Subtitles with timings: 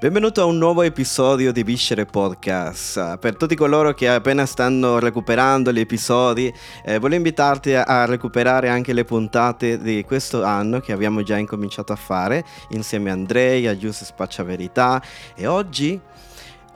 [0.00, 3.18] Benvenuto a un nuovo episodio di Viscere Podcast.
[3.18, 6.50] Per tutti coloro che appena stanno recuperando gli episodi,
[6.86, 11.92] eh, voglio invitarti a, recuperare anche le puntate di questo anno che abbiamo già incominciato
[11.92, 15.02] a fare insieme a Andrei, a Giuseppe Spacciaverità
[15.36, 16.00] e oggi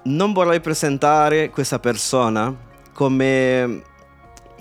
[0.02, 2.54] non vorrei presentare questa persona
[2.92, 3.82] come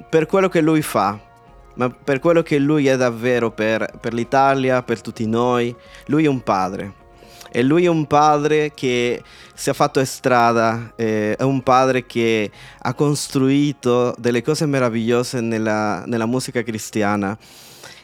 [0.10, 1.20] per quello che lui fa,
[1.76, 5.76] ma per quello che lui è davvero per, per l'Italia, per tutti noi.
[6.06, 7.02] Lui è un padre
[7.56, 9.22] e lui è un padre che
[9.54, 12.50] si è fatto strada, eh, è un padre che
[12.80, 17.38] ha costruito delle cose meravigliose nella, nella musica cristiana.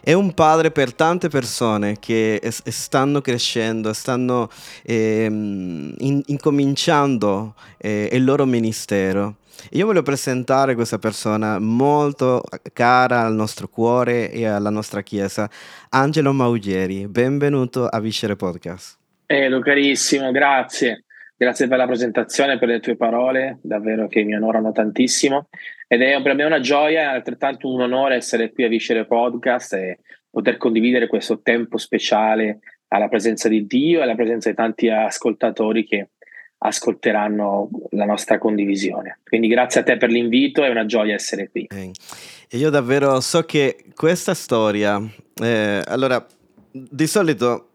[0.01, 4.49] È un padre per tante persone che stanno crescendo, stanno
[4.83, 9.37] eh, in, incominciando eh, il loro ministero.
[9.71, 15.49] Io voglio presentare questa persona molto cara al nostro cuore e alla nostra chiesa,
[15.89, 17.07] Angelo Maugieri.
[17.07, 18.98] Benvenuto a Viscere Podcast.
[19.31, 21.03] Edo, carissimo, grazie.
[21.37, 25.49] Grazie per la presentazione, per le tue parole, davvero che mi onorano tantissimo.
[25.87, 29.73] Ed è per me una gioia e altrettanto un onore essere qui a Viscere Podcast
[29.73, 29.99] e
[30.31, 35.85] poter condividere questo tempo speciale alla presenza di Dio e alla presenza di tanti ascoltatori
[35.85, 36.09] che
[36.57, 39.19] ascolteranno la nostra condivisione.
[39.23, 41.67] Quindi grazie a te per l'invito, è una gioia essere qui.
[41.69, 44.99] E io davvero so che questa storia,
[45.39, 46.25] eh, allora,
[46.71, 47.68] di solito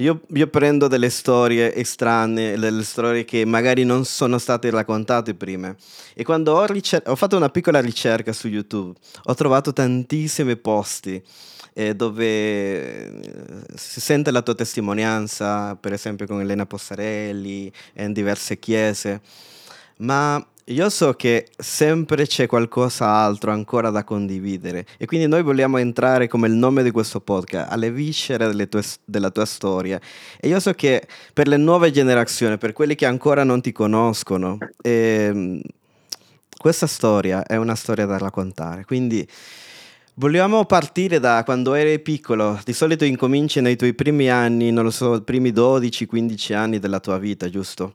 [0.00, 5.74] io, io, prendo delle storie strane, delle storie che magari non sono state raccontate prima.
[6.14, 11.22] E quando ho, ricer- ho fatto una piccola ricerca su YouTube, ho trovato tantissimi posti
[11.72, 18.58] eh, dove eh, si sente la tua testimonianza, per esempio con Elena Possarelli, in diverse
[18.58, 19.20] chiese.
[19.98, 25.78] Ma io so che sempre c'è qualcosa altro ancora da condividere e quindi noi vogliamo
[25.78, 30.00] entrare come il nome di questo podcast, alle viscere tue, della tua storia.
[30.38, 34.58] E io so che per le nuove generazioni, per quelli che ancora non ti conoscono,
[34.80, 35.60] eh,
[36.56, 38.84] questa storia è una storia da raccontare.
[38.84, 39.26] Quindi
[40.14, 42.60] vogliamo partire da quando eri piccolo.
[42.64, 47.00] Di solito incominci nei tuoi primi anni, non lo so, i primi 12-15 anni della
[47.00, 47.94] tua vita, giusto?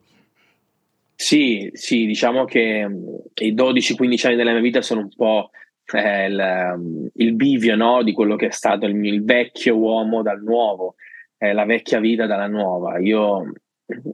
[1.15, 5.49] Sì, sì, diciamo che mm, i 12-15 anni della mia vita sono un po'
[5.93, 8.03] eh, il, mm, il, bivio no?
[8.03, 10.95] di quello che è stato il, il vecchio uomo dal nuovo,
[11.37, 12.99] eh, la vecchia vita dalla nuova.
[12.99, 13.53] Io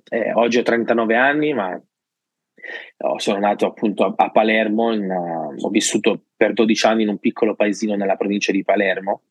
[0.10, 1.82] eh, oggi ho 39 anni, ma
[2.98, 7.10] oh, sono nato appunto a, a Palermo, in, uh, ho vissuto per 12 anni in
[7.10, 9.24] un piccolo paesino nella provincia di Palermo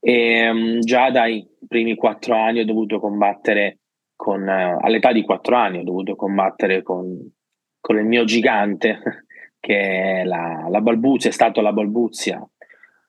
[0.00, 3.78] e um, già dai primi 4 anni ho dovuto combattere
[4.18, 7.16] con, eh, all'età di quattro anni ho dovuto combattere con,
[7.80, 9.26] con il mio gigante,
[9.60, 12.44] che è la, la balbuzia, è stato la balbuzia,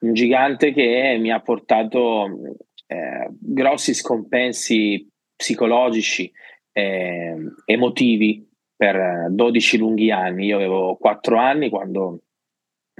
[0.00, 2.54] un gigante che mi ha portato
[2.86, 5.04] eh, grossi scompensi
[5.34, 6.30] psicologici
[6.72, 7.34] e
[7.64, 10.46] emotivi per 12 lunghi anni.
[10.46, 12.20] Io avevo quattro anni quando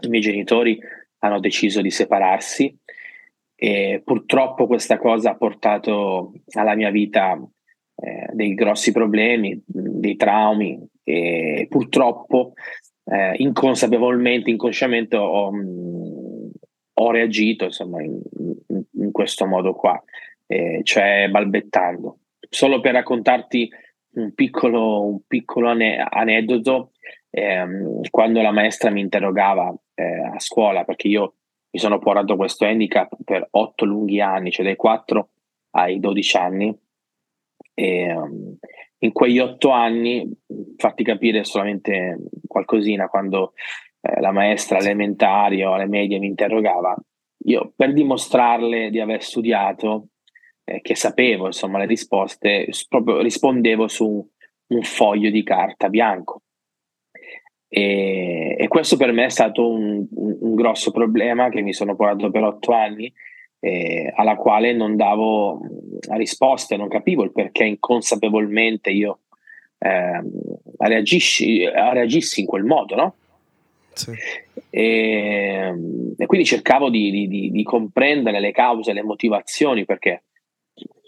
[0.02, 0.78] i miei genitori
[1.18, 2.76] hanno deciso di separarsi
[3.54, 7.38] e purtroppo questa cosa ha portato alla mia vita
[8.00, 12.54] eh, dei grossi problemi, dei traumi e purtroppo
[13.04, 15.50] eh, inconsapevolmente, inconsciamente ho,
[16.92, 18.20] ho reagito insomma in,
[18.68, 20.02] in, questo modo qua,
[20.46, 22.18] eh, cioè balbettando.
[22.48, 23.68] Solo per raccontarti
[24.12, 26.92] un piccolo, un piccolo aneddoto,
[27.30, 31.34] ehm, quando la maestra mi interrogava eh, a scuola, perché io
[31.70, 35.28] mi sono portato questo handicap per otto lunghi anni, cioè dai 4
[35.72, 36.76] ai 12 anni,
[37.80, 38.58] e, um,
[38.98, 40.30] in quegli otto anni,
[40.76, 43.54] fatti capire solamente qualcosina, quando
[44.02, 46.94] eh, la maestra elementari o alle medie mi interrogava,
[47.44, 50.08] io per dimostrarle di aver studiato,
[50.64, 54.28] eh, che sapevo insomma le risposte, proprio rispondevo su
[54.66, 56.42] un foglio di carta bianco.
[57.66, 61.96] E, e questo per me è stato un, un, un grosso problema che mi sono
[61.96, 63.10] portato per otto anni
[63.60, 65.60] eh, alla quale non davo
[66.10, 69.20] risposte, non capivo il perché inconsapevolmente io
[69.78, 70.20] eh,
[70.78, 73.14] reagissi, reagissi in quel modo, no?
[73.92, 74.12] Sì.
[74.70, 75.74] E,
[76.16, 80.24] e, quindi cercavo di, di, di, comprendere le cause, le motivazioni, perché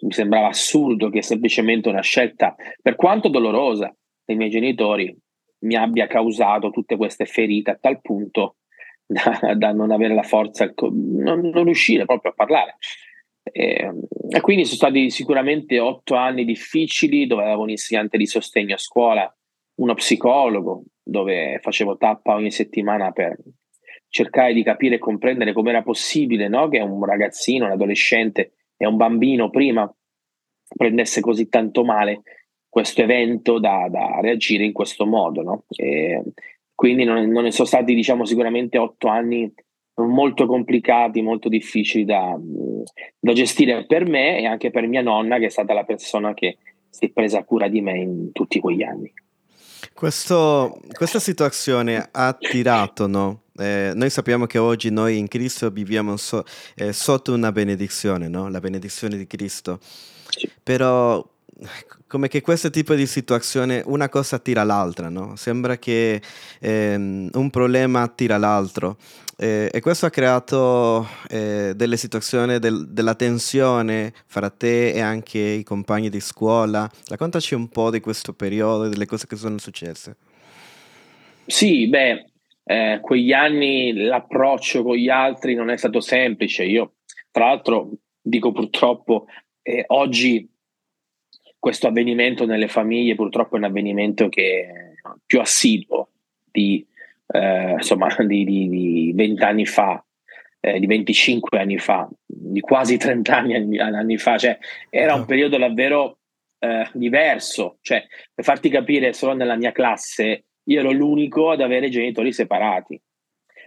[0.01, 3.95] mi sembrava assurdo che semplicemente una scelta, per quanto dolorosa,
[4.25, 5.17] dei miei genitori
[5.61, 8.57] mi abbia causato tutte queste ferite a tal punto
[9.07, 12.77] da, da non avere la forza, non, non riuscire proprio a parlare.
[13.43, 13.91] E,
[14.29, 18.79] e, quindi sono stati sicuramente otto anni difficili dove avevo un insegnante di sostegno a
[18.79, 19.37] scuola,
[19.81, 23.37] uno psicologo, dove facevo tappa ogni settimana per
[24.09, 26.69] cercare di capire e comprendere com'era possibile no?
[26.69, 29.93] che un ragazzino, un adolescente e un bambino prima
[30.75, 32.23] prendesse così tanto male
[32.69, 35.43] questo evento da, da, reagire in questo modo.
[35.43, 35.65] No?
[36.83, 39.55] Quindi non, non, sono stati diciamo, sicuramente otto anni
[39.95, 42.37] molto complicati, molto difficili da,
[43.21, 46.59] da, gestire per me e anche per mia nonna, che è stata la persona che
[46.91, 49.13] si è presa cura di me in tutti quegli anni.
[49.95, 53.43] Questo, questa situazione ha attirato, no?
[53.57, 56.43] Eh, noi sappiamo che oggi noi in Cristo viviamo so,
[56.75, 58.49] eh, sotto una benedizione, no?
[58.49, 59.79] La benedizione di Cristo.
[60.31, 60.51] Sì.
[60.61, 61.25] Però
[62.07, 65.35] come che questo tipo di situazione una cosa tira l'altra, no?
[65.37, 66.21] Sembra che
[66.61, 68.97] ehm, un problema tira l'altro.
[69.39, 75.39] Eh, e questo ha creato eh, delle situazioni del, della tensione fra te e anche
[75.39, 76.89] i compagni di scuola.
[77.09, 80.17] Raccontaci un po' di questo periodo e delle cose che sono successe.
[81.47, 82.27] Sì, beh,
[82.65, 86.65] eh, quegli anni l'approccio con gli altri non è stato semplice.
[86.65, 86.97] Io,
[87.31, 89.27] tra l'altro, dico purtroppo,
[89.63, 90.49] eh, oggi
[91.63, 96.09] questo avvenimento nelle famiglie purtroppo è un avvenimento che è più assiduo
[96.51, 96.85] di,
[97.29, 100.05] eh, insomma, di, 20 anni fa,
[100.59, 104.39] eh, di 25 anni fa, di quasi 30 anni, anni fa.
[104.39, 104.59] Cioè,
[104.91, 106.19] era un periodo davvero
[106.59, 107.79] eh, diverso.
[107.81, 113.01] Cioè, per farti capire, solo nella mia classe io ero l'unico ad avere genitori separati.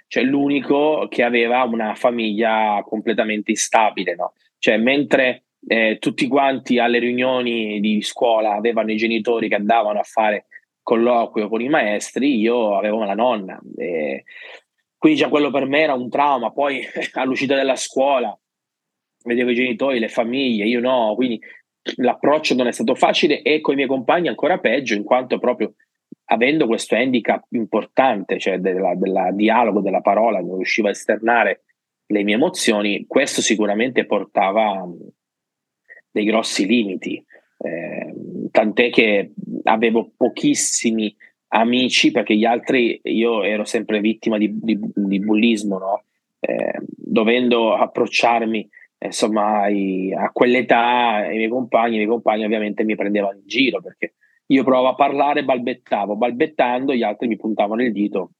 [0.07, 4.33] Cioè, l'unico che aveva una famiglia completamente instabile, no?
[4.57, 10.03] Cioè, mentre eh, tutti quanti alle riunioni di scuola avevano i genitori che andavano a
[10.03, 10.45] fare
[10.81, 13.59] colloquio con i maestri, io avevo la nonna.
[13.75, 14.23] E
[14.97, 16.51] quindi già quello per me era un trauma.
[16.51, 16.81] Poi
[17.13, 18.37] all'uscita della scuola
[19.23, 21.41] vedevo i genitori, le famiglie, io no, quindi
[21.97, 25.73] l'approccio non è stato facile e con i miei compagni ancora peggio, in quanto proprio
[26.25, 28.81] avendo questo handicap importante, cioè del
[29.33, 31.63] dialogo, della parola, non riuscivo a esternare
[32.07, 34.87] le mie emozioni, questo sicuramente portava
[36.15, 37.21] dei grossi limiti,
[37.57, 38.13] eh,
[38.51, 39.33] tant'è che
[39.63, 41.13] avevo pochissimi
[41.49, 46.03] amici perché gli altri, io ero sempre vittima di, di, di bullismo, no?
[46.39, 52.95] eh, dovendo approcciarmi insomma ai, a quell'età i miei compagni, i miei compagni ovviamente mi
[52.95, 54.13] prendevano in giro perché
[54.47, 58.31] io provavo a parlare, balbettavo, balbettando gli altri mi puntavano il dito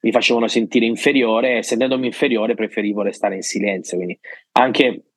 [0.00, 3.96] mi facevano sentire inferiore e sentendomi inferiore preferivo restare in silenzio.
[3.96, 4.18] Quindi
[4.52, 5.11] anche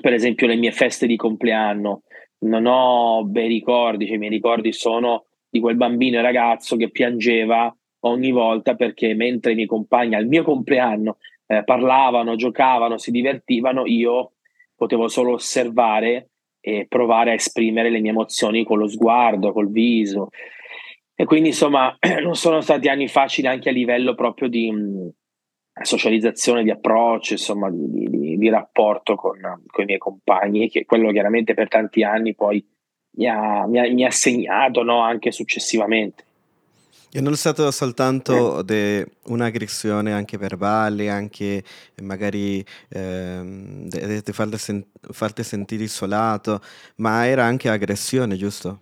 [0.00, 2.02] per esempio le mie feste di compleanno,
[2.44, 6.90] non ho bei ricordi, cioè i miei ricordi sono di quel bambino e ragazzo che
[6.90, 13.10] piangeva ogni volta perché mentre i miei compagni al mio compleanno eh, parlavano, giocavano, si
[13.10, 14.32] divertivano, io
[14.74, 16.30] potevo solo osservare
[16.60, 20.28] e provare a esprimere le mie emozioni con lo sguardo, col viso.
[21.14, 24.72] E quindi insomma non sono stati anni facili anche a livello proprio di
[25.82, 31.10] socializzazione, di approccio, insomma, di, di, di rapporto con, con, i miei compagni, che quello
[31.10, 32.64] chiaramente per tanti anni poi
[33.16, 35.00] mi ha, mi ha, mi ha segnato no?
[35.00, 36.24] anche successivamente.
[37.16, 39.06] E non è stato soltanto eh.
[39.26, 41.62] un'aggressione anche verbale, anche
[42.02, 43.40] magari eh,
[43.84, 46.60] di farti, sen- farti sentire isolato,
[46.96, 48.80] ma era anche aggressione, giusto?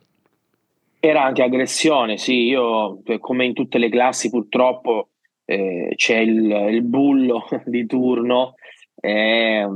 [0.99, 2.45] Era anche aggressione, sì.
[2.45, 5.09] Io, come in tutte le classi, purtroppo
[5.53, 8.55] eh, c'è il, il, bullo di turno.
[9.01, 9.67] Eh,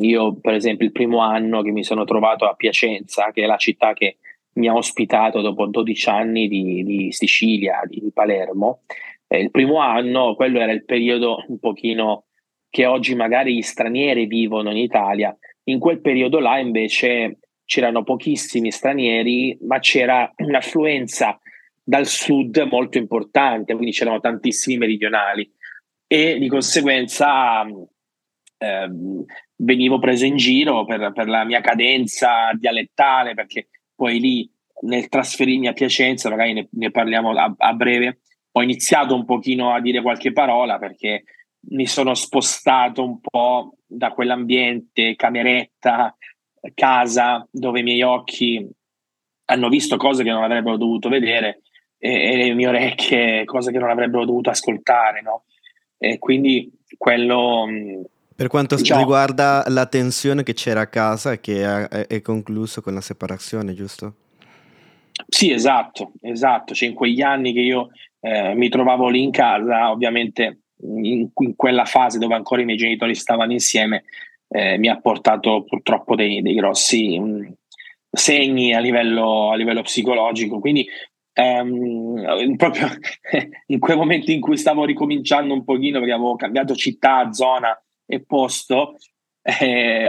[0.00, 3.56] io, per esempio, il primo anno che mi sono trovato a Piacenza, che è la
[3.56, 4.18] città che
[4.54, 8.82] mi ha ospitato dopo 12 anni di, di Sicilia, di, di Palermo,
[9.28, 12.24] eh, il primo anno, quello era il periodo un pochino
[12.70, 15.36] che oggi magari gli stranieri vivono in Italia.
[15.64, 21.40] In quel periodo là invece c'erano pochissimi stranieri, ma c'era un'affluenza
[21.88, 25.48] dal sud molto importante, quindi c'erano tantissimi meridionali.
[26.08, 27.62] E di conseguenza
[28.58, 28.90] eh,
[29.56, 34.50] venivo preso in giro per, per, la mia cadenza dialettale, perché poi lì
[34.80, 39.72] nel trasferirmi a Piacenza, magari ne, ne parliamo a, a, breve, ho iniziato un pochino
[39.72, 41.22] a dire qualche parola perché
[41.68, 46.16] mi sono spostato un po' da quell'ambiente, cameretta,
[46.74, 48.68] casa, dove i miei occhi
[49.48, 51.60] hanno visto cose che non avrebbero dovuto vedere
[51.98, 55.44] e, e le mie orecchie cose che non avrebbero dovuto ascoltare, no?
[55.98, 57.66] E quindi quello...
[57.66, 58.02] Mm,
[58.36, 62.92] per quanto diciamo, riguarda la tensione che c'era a casa che è, è concluso con
[62.92, 64.14] la separazione, giusto?
[65.26, 66.74] Sì, esatto, esatto.
[66.74, 67.88] Cioè, in quegli anni che io
[68.20, 72.76] eh, mi trovavo lì in casa, ovviamente in, in, quella fase dove ancora i miei
[72.76, 74.04] genitori stavano insieme,
[74.48, 77.42] eh, mi ha portato purtroppo dei, dei grossi mh, mm,
[78.10, 80.60] segni a livello, a livello psicologico.
[80.60, 80.86] Quindi
[81.38, 82.88] Um, proprio
[83.66, 88.24] in quel momento in cui stavo ricominciando un pochino perché avevo cambiato città, zona e
[88.24, 88.96] posto,
[89.42, 90.08] eh,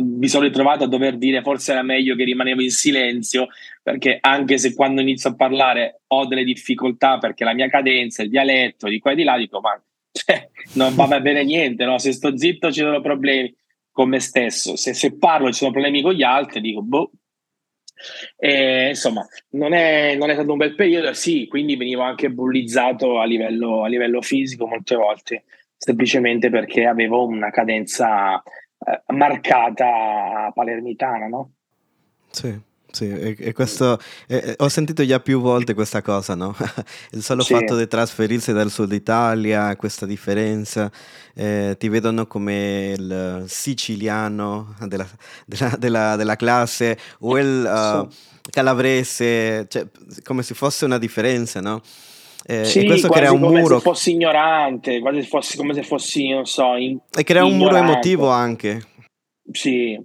[0.00, 3.48] mi sono ritrovato a dover dire forse era meglio che rimanevo in silenzio
[3.82, 8.30] perché anche se quando inizio a parlare ho delle difficoltà perché la mia cadenza, il
[8.30, 9.78] dialetto, di qua e di là, dico ma
[10.10, 11.98] cioè, non va bene niente, no?
[11.98, 13.54] se sto zitto ci sono problemi
[13.90, 17.10] con me stesso, se, se parlo ci sono problemi con gli altri, dico boh.
[18.36, 23.18] E, insomma, non è, non è, stato un bel periodo, sì, quindi venivo anche bullizzato
[23.20, 25.44] a livello, a livello fisico molte volte,
[25.76, 31.52] semplicemente perché avevo una cadenza eh, marcata palermitana, no?
[32.30, 32.66] Sì.
[32.90, 36.56] Sì, e, e questo, eh, ho sentito già più volte questa cosa, no?
[37.12, 37.52] Il solo sì.
[37.52, 40.90] fatto di trasferirsi dal sud Italia, questa differenza,
[41.34, 45.06] eh, ti vedono come il siciliano della,
[45.44, 47.62] della, della, della classe o il
[48.08, 48.08] uh,
[48.50, 49.86] calabrese, cioè,
[50.24, 51.82] come se fosse una differenza, no?
[52.46, 53.76] Eh, sì, e questo crea un come muro.
[53.76, 57.76] se fossi ignorante, quasi fossi, come se fossi, non so, in, e crea un muro
[57.76, 58.82] emotivo anche.
[59.50, 59.98] Sì.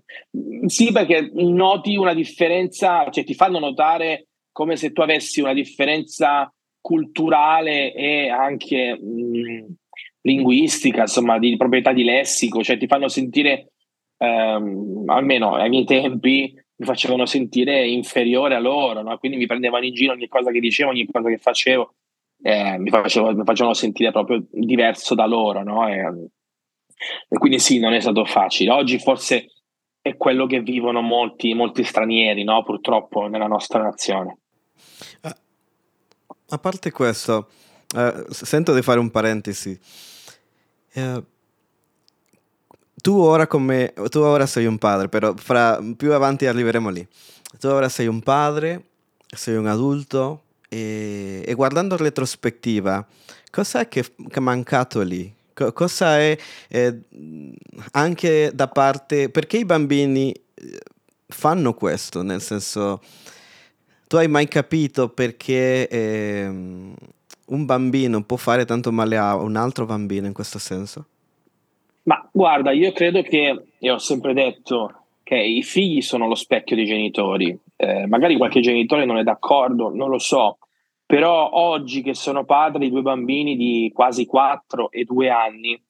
[0.67, 6.53] sì, perché noti una differenza, cioè ti fanno notare come se tu avessi una differenza
[6.79, 9.73] culturale e anche mh,
[10.21, 13.71] linguistica, insomma, di proprietà di lessico, cioè ti fanno sentire,
[14.17, 19.17] ehm, almeno ai miei tempi, mi facevano sentire inferiore a loro, no?
[19.17, 21.93] quindi mi prendevano in giro ogni cosa che dicevo, ogni cosa che facevo,
[22.41, 25.63] eh, mi, facevo, mi, facevano sentire proprio diverso da loro.
[25.63, 25.87] No?
[25.87, 26.29] E,
[27.27, 28.71] e quindi sì, non è stato facile.
[28.71, 29.51] Oggi forse
[30.01, 32.63] è quello che vivono molti, molti stranieri, no?
[32.63, 34.37] purtroppo, nella nostra nazione.
[35.21, 35.37] A,
[36.49, 37.49] a parte questo,
[37.95, 39.79] eh, sento di fare un parentesi.
[40.93, 41.23] Eh,
[42.95, 47.07] tu ora, come, tu ora sei un padre, però fra, più avanti arriveremo lì.
[47.59, 48.83] Tu ora sei un padre,
[49.25, 53.05] sei un adulto e, e guardando in retrospettiva,
[53.51, 55.33] cosa è che, che è mancato lì?
[55.53, 56.37] Cosa è
[56.69, 56.99] eh,
[57.91, 59.29] anche da parte...
[59.29, 60.79] Perché i bambini eh,
[61.27, 62.21] fanno questo?
[62.21, 63.01] Nel senso,
[64.07, 69.85] tu hai mai capito perché eh, un bambino può fare tanto male a un altro
[69.85, 71.05] bambino in questo senso?
[72.03, 76.75] Ma guarda, io credo che, e ho sempre detto, che i figli sono lo specchio
[76.75, 77.57] dei genitori.
[77.75, 80.57] Eh, magari qualche genitore non è d'accordo, non lo so,
[81.05, 85.81] però oggi che sono padre di due bambini di quasi 4 e 2 anni,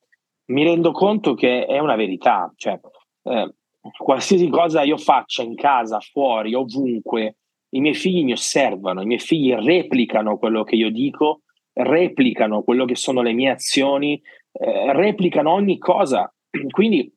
[0.45, 2.79] mi rendo conto che è una verità, cioè
[3.23, 3.53] eh,
[3.97, 7.37] qualsiasi cosa io faccia in casa, fuori, ovunque,
[7.69, 11.41] i miei figli mi osservano, i miei figli replicano quello che io dico,
[11.73, 16.31] replicano quello che sono le mie azioni, eh, replicano ogni cosa.
[16.69, 17.11] Quindi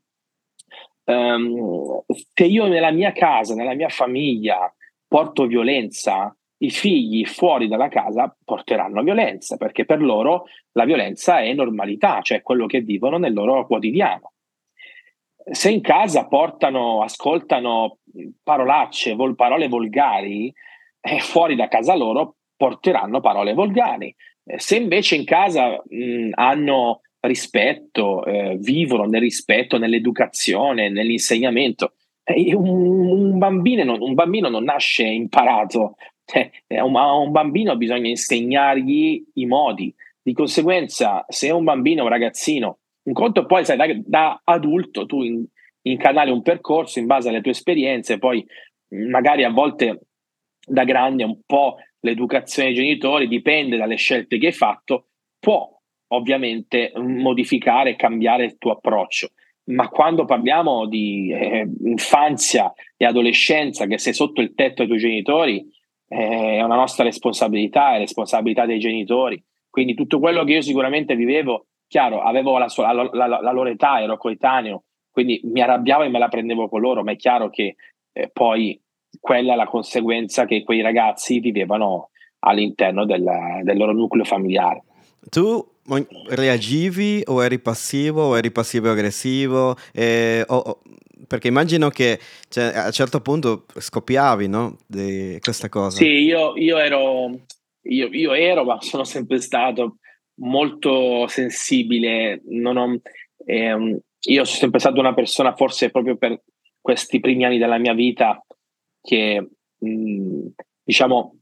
[1.04, 4.72] ehm, se io nella mia casa, nella mia famiglia
[5.06, 11.52] porto violenza, i figli fuori dalla casa porteranno violenza, perché per loro la violenza è
[11.52, 14.32] normalità, cioè quello che vivono nel loro quotidiano.
[15.48, 17.98] Se in casa portano, ascoltano
[18.42, 20.52] parolacce, vol- parole volgari,
[21.00, 24.14] eh, fuori da casa loro porteranno parole volgari.
[24.44, 31.92] Eh, se invece in casa mh, hanno rispetto, eh, vivono nel rispetto, nell'educazione, nell'insegnamento,
[32.24, 35.96] eh, un, bambino non, un, bambino non, nasce imparato
[36.32, 39.94] eh, a un bambino bisogna insegnargli i modi.
[40.20, 45.22] Di conseguenza, se un bambino, un ragazzino, un conto poi sai, da, da adulto tu
[45.22, 45.44] in,
[45.82, 48.44] incanali un percorso in base alle tue esperienze, poi
[48.88, 50.00] magari a volte
[50.66, 55.70] da grande un po' l'educazione dei genitori dipende dalle scelte che hai fatto, può
[56.08, 59.30] ovviamente modificare e cambiare il tuo approccio.
[59.68, 64.98] Ma quando parliamo di eh, infanzia e adolescenza, che sei sotto il tetto dei tuoi
[64.98, 65.66] genitori,
[66.06, 69.42] è una nostra responsabilità, è responsabilità dei genitori.
[69.68, 73.68] Quindi tutto quello che io sicuramente vivevo, chiaro, avevo la, sua, la, la, la loro
[73.68, 77.50] età, ero coetaneo, quindi mi arrabbiavo e me la prendevo con loro, ma è chiaro
[77.50, 77.76] che
[78.12, 78.80] eh, poi
[79.20, 82.10] quella è la conseguenza che quei ragazzi vivevano
[82.40, 83.24] all'interno del,
[83.62, 84.82] del loro nucleo familiare.
[85.28, 85.64] Tu
[86.28, 89.76] reagivi o eri passivo o eri passivo-aggressivo?
[89.92, 90.80] Eh, o, o,
[91.26, 92.18] perché immagino che
[92.48, 94.78] cioè, a un certo punto scoppiavi, no?
[94.86, 95.96] Di questa cosa.
[95.96, 97.30] Sì, io, io, ero,
[97.82, 99.98] io, io ero, ma sono sempre stato
[100.40, 102.42] molto sensibile.
[102.44, 103.00] Ho,
[103.44, 106.42] ehm, io sono sempre stato una persona, forse proprio per
[106.80, 108.44] questi primi anni della mia vita,
[109.00, 110.46] che mh,
[110.82, 111.36] diciamo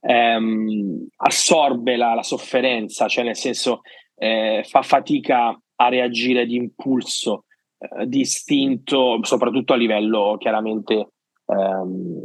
[0.00, 3.82] ehm, assorbe la, la, sofferenza, cioè nel senso
[4.16, 7.44] eh, fa fatica a reagire di impulso
[7.78, 11.08] eh, distinto, soprattutto a livello chiaramente
[11.46, 12.24] ehm,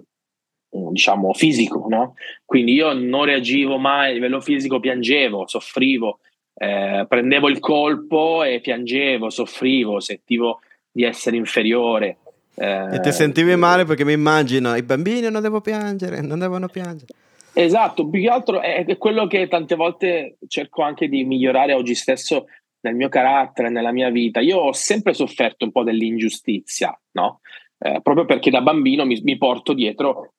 [0.91, 2.15] diciamo fisico, no?
[2.43, 6.19] Quindi io non reagivo mai a livello fisico, piangevo, soffrivo,
[6.55, 10.59] eh, prendevo il colpo e piangevo, soffrivo, sentivo
[10.91, 12.17] di essere inferiore.
[12.55, 16.67] Eh, e ti sentivi male perché mi immagino i bambini non devo piangere, non devono
[16.67, 17.13] piangere.
[17.55, 22.47] Esatto, più che altro è quello che tante volte cerco anche di migliorare oggi stesso
[22.83, 24.39] nel mio carattere, nella mia vita.
[24.39, 27.39] Io ho sempre sofferto un po' dell'ingiustizia, no?
[27.77, 30.33] Eh, proprio perché da bambino mi, mi porto dietro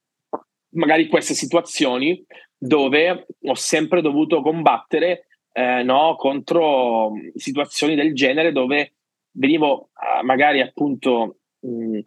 [0.75, 2.25] magari queste situazioni
[2.57, 8.95] dove ho sempre dovuto combattere eh, no, contro situazioni del genere dove
[9.37, 11.99] venivo uh, magari appunto mh,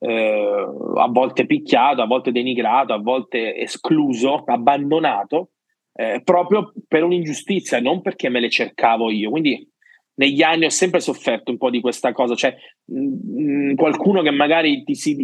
[0.00, 5.50] eh, a volte picchiato, a volte denigrato, a volte escluso, abbandonato,
[5.94, 9.30] eh, proprio per un'ingiustizia, non perché me le cercavo io.
[9.30, 9.68] Quindi
[10.16, 14.84] negli anni ho sempre sofferto un po' di questa cosa, cioè mh, qualcuno che magari
[14.84, 15.16] ti, si,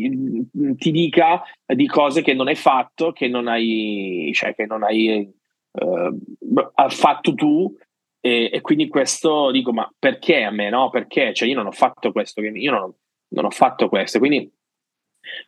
[0.76, 5.30] ti, dica di cose che non hai fatto, che non hai, cioè, che non hai
[5.72, 6.12] eh,
[6.88, 7.74] fatto tu.
[8.24, 10.70] E, e, quindi questo dico, ma perché a me?
[10.70, 11.34] No, perché?
[11.34, 12.94] Cioè, io non ho fatto questo, io non,
[13.28, 14.18] non ho fatto questo.
[14.18, 14.50] Quindi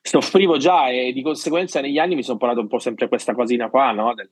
[0.01, 3.69] soffrivo già e di conseguenza negli anni mi sono portato un po' sempre questa cosina
[3.69, 4.15] qua, no?
[4.15, 4.31] del,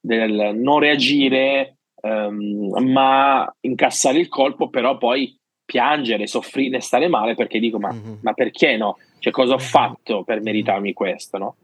[0.00, 7.58] del non reagire, um, ma incassare il colpo, però poi piangere, soffrire, stare male perché
[7.58, 8.14] dico ma, mm-hmm.
[8.20, 8.98] ma perché no?
[9.18, 9.62] Cioè cosa ho mhm.
[9.62, 11.56] fatto per meritarmi questo, no?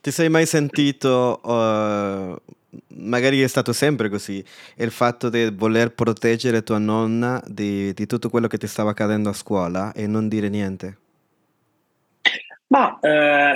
[0.00, 2.52] Ti sei mai sentito, uh,
[2.96, 4.42] magari è stato sempre così,
[4.76, 9.28] il fatto di voler proteggere tua nonna di, di tutto quello che ti stava accadendo
[9.28, 10.98] a scuola e non dire niente?
[12.68, 13.54] Ma eh,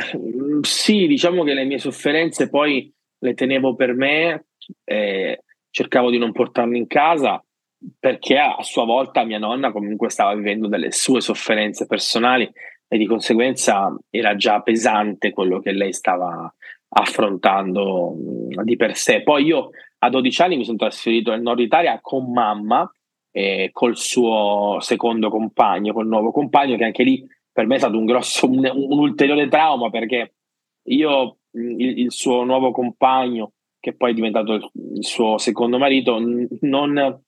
[0.61, 4.45] sì, diciamo che le mie sofferenze poi le tenevo per me,
[4.85, 7.43] eh, cercavo di non portarle in casa
[7.99, 12.51] perché a sua volta mia nonna comunque stava vivendo delle sue sofferenze personali
[12.89, 16.53] e di conseguenza era già pesante quello che lei stava
[16.91, 18.15] affrontando
[18.63, 19.23] di per sé.
[19.23, 22.91] Poi io a 12 anni mi sono trasferito nel nord Italia con mamma
[23.31, 27.99] e col suo secondo compagno, col nuovo compagno che anche lì per me è stato
[27.99, 30.35] un grosso, un, un ulteriore trauma perché
[30.85, 36.19] io, il, il, suo nuovo compagno, che poi è diventato il, suo secondo marito,
[36.61, 37.23] non,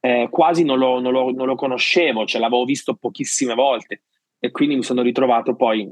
[0.00, 4.02] eh, quasi non lo, non, lo, non lo, conoscevo, cioè l'avevo visto pochissime volte
[4.38, 5.88] e quindi mi sono ritrovato poi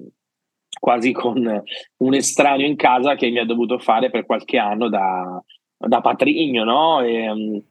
[0.78, 1.62] quasi con
[1.96, 5.42] un estraneo in casa che mi ha dovuto fare per qualche anno da,
[5.76, 7.00] da patrigno, no?
[7.00, 7.62] E,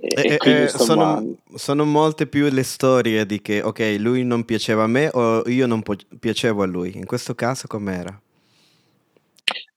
[0.00, 4.88] e, e, sono, sono, molte più le storie di che, ok, lui non piaceva a
[4.88, 6.96] me o io non po- piacevo a lui.
[6.96, 8.20] In questo caso com'era?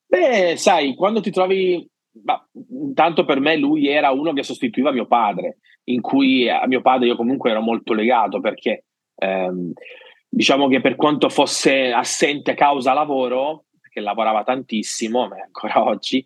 [0.07, 1.87] Beh, sai, quando ti trovi...
[2.17, 6.81] Bah, intanto per me lui era uno che sostituiva mio padre, in cui a mio
[6.81, 9.73] padre io comunque ero molto legato perché ehm,
[10.29, 16.23] diciamo che per quanto fosse assente a causa lavoro, perché lavorava tantissimo, ma ancora oggi,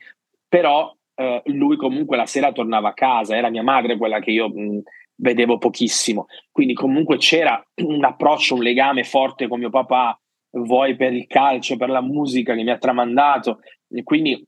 [0.48, 4.50] però eh, lui comunque la sera tornava a casa, era mia madre quella che io
[4.50, 4.82] mh,
[5.16, 10.20] vedevo pochissimo, quindi comunque c'era un approccio, un legame forte con mio papà,
[10.52, 14.44] vuoi per il calcio, per la musica che mi ha tramandato, e quindi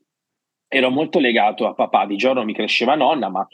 [0.72, 3.46] ero molto legato a papà, di giorno mi cresceva nonna, ma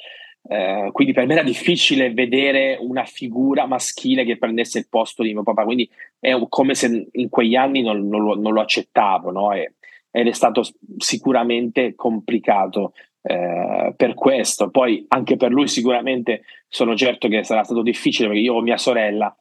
[0.48, 5.32] eh, quindi per me era difficile vedere una figura maschile che prendesse il posto di
[5.32, 9.32] mio papà, quindi è come se in quegli anni non, non, lo, non lo, accettavo,
[9.32, 9.52] no?
[9.52, 9.74] e,
[10.12, 10.62] ed è stato
[10.96, 14.70] sicuramente complicato eh, per questo.
[14.70, 18.78] Poi anche per lui sicuramente sono certo che sarà stato difficile perché io o mia
[18.78, 19.36] sorella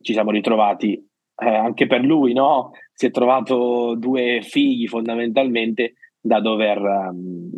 [0.00, 2.70] ci siamo ritrovati eh, anche per lui, no?
[2.94, 5.94] Si è trovato due figli fondamentalmente
[6.26, 7.50] da dover um,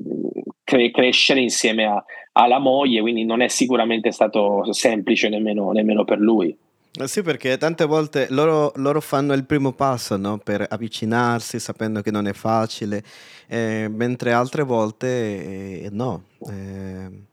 [0.63, 6.19] cre- crescere insieme a, alla moglie, quindi non è sicuramente stato semplice nemmeno, nemmeno per
[6.19, 6.57] lui.
[7.01, 10.39] Eh sì, perché tante volte loro, loro fanno il primo passo no?
[10.39, 13.03] per avvicinarsi sapendo che non è facile,
[13.47, 16.25] eh, mentre altre volte eh, no.
[16.51, 17.27] Eh,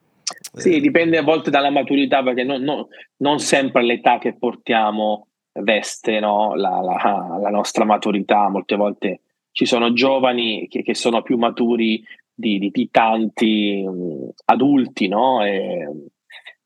[0.53, 2.85] sì, dipende a volte dalla maturità, perché non, non,
[3.17, 6.53] non sempre l'età che portiamo veste no?
[6.55, 9.21] la, la, la, nostra maturità, molte volte
[9.55, 15.45] ci sono giovani che, che sono più maturi di, di, di tanti um, adulti, no?
[15.45, 15.89] E,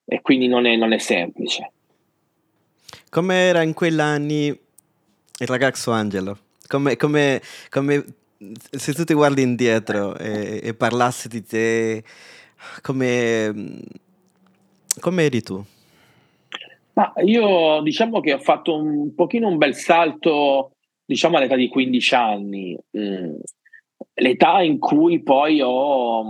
[0.06, 1.72] e quindi non è, non è semplice.
[3.12, 6.36] Come era in quegli anni il ragazzo Angelo?
[6.68, 8.06] Come, come, come
[8.72, 12.04] se tu ti guardi indietro e, e parlassi di te,
[12.82, 13.84] come,
[15.00, 15.64] come eri tu?
[16.94, 20.72] Ma io diciamo che ho fatto un pochino un bel salto,
[21.10, 23.36] diciamo all'età di 15 anni, mm.
[24.14, 26.22] l'età in cui poi ho,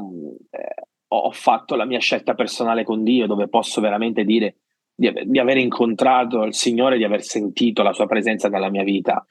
[0.51, 4.55] eh, ho fatto la mia scelta personale con Dio, dove posso veramente dire
[4.95, 9.25] di, di aver incontrato il Signore, di aver sentito la sua presenza nella mia vita.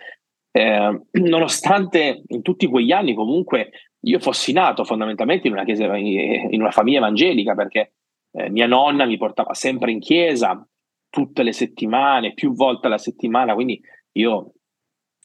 [0.50, 6.60] Eh, nonostante in tutti quegli anni comunque io fossi nato fondamentalmente in una, chiesa, in
[6.60, 7.94] una famiglia evangelica perché
[8.32, 10.62] eh, mia nonna mi portava sempre in chiesa,
[11.08, 13.80] tutte le settimane, più volte alla settimana, quindi
[14.12, 14.52] io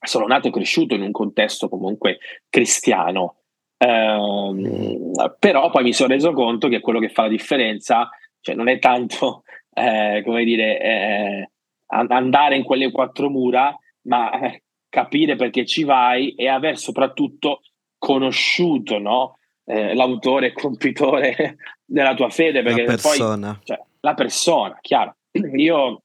[0.04, 3.38] sono nato e cresciuto in un contesto comunque cristiano,
[3.78, 5.00] eh,
[5.39, 8.10] però poi mi sono reso conto che quello che fa la differenza
[8.44, 11.50] cioè non è tanto, eh, come dire, eh,
[11.88, 17.62] andare in quelle quattro mura, ma eh, capire perché ci vai e aver soprattutto
[17.98, 19.38] conosciuto no?
[19.66, 22.62] Eh, l'autore e compitore della tua fede.
[22.62, 23.54] Perché la persona.
[23.54, 25.16] Poi, cioè, la persona, chiaro.
[25.56, 26.04] Io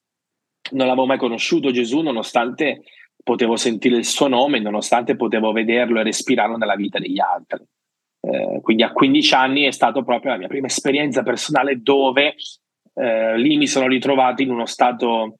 [0.70, 2.82] non l'avevo mai conosciuto Gesù, nonostante
[3.22, 7.64] potevo sentire il suo nome, nonostante potevo vederlo e respirarlo nella vita degli altri.
[8.20, 12.34] Eh, quindi a 15 anni è stata proprio la mia prima esperienza personale dove
[12.94, 15.38] eh, lì mi sono ritrovato in uno stato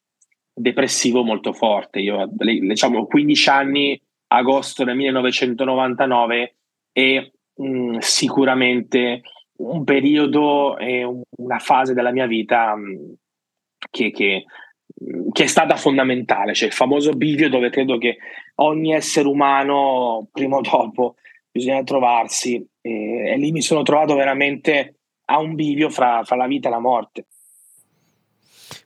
[0.53, 2.01] depressivo molto forte.
[2.01, 6.57] Io, diciamo, 15 anni, agosto del 1999
[6.93, 9.23] e mh, sicuramente
[9.59, 13.15] un periodo e un, una fase della mia vita mh,
[13.91, 14.45] che, che,
[15.33, 18.19] che, è stata fondamentale, cioè il famoso bivio dove credo che
[18.57, 21.15] ogni essere umano prima o dopo
[21.51, 26.47] bisogna trovarsi e, e lì mi sono trovato veramente a un bivio fra, fra la
[26.47, 27.27] vita e la morte.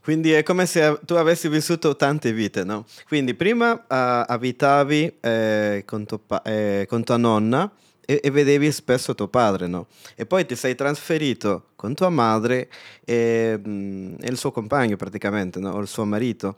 [0.02, 2.86] Quindi è come se tu avessi vissuto tante vite, no?
[3.06, 7.70] Quindi prima uh, abitavi eh, con, pa- eh, con, tua nonna
[8.04, 9.86] e-, e, vedevi spesso tuo padre, no?
[10.16, 12.68] E poi ti sei trasferito con tua madre
[13.04, 15.72] e, mm, e il suo compagno praticamente, no?
[15.72, 16.56] O il suo marito.